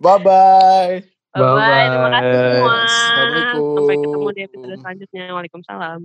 bye 0.03 0.19
bye 0.19 1.07
Bye 1.29 1.45
bye. 1.55 1.87
Terima 1.87 2.09
kasih 2.09 2.33
semua. 2.35 2.75
Assalamualaikum. 2.83 3.77
Sampai 3.77 3.97
ketemu 4.01 4.29
di 4.33 4.41
episode 4.43 4.75
selanjutnya. 4.81 5.25
Waalaikumsalam. 5.31 6.01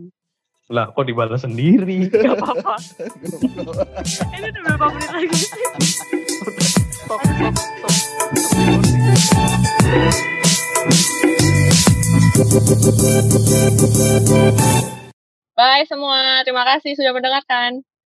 Lah 0.72 0.86
kok 0.92 1.06
dibalas 1.08 1.42
sendiri? 1.42 1.98
Gak 2.12 2.38
apa-apa. 2.38 2.76
Ini 4.36 4.48
udah 4.52 4.62
berapa 4.68 4.86
menit 4.94 5.10
lagi? 5.16 5.38
Stop, 7.04 7.20
stop, 7.24 7.56
stop. 13.96 15.03
Bye 15.58 15.86
semua. 15.86 16.42
Terima 16.46 16.66
kasih 16.66 16.98
sudah 16.98 17.14
mendengarkan. 17.14 17.86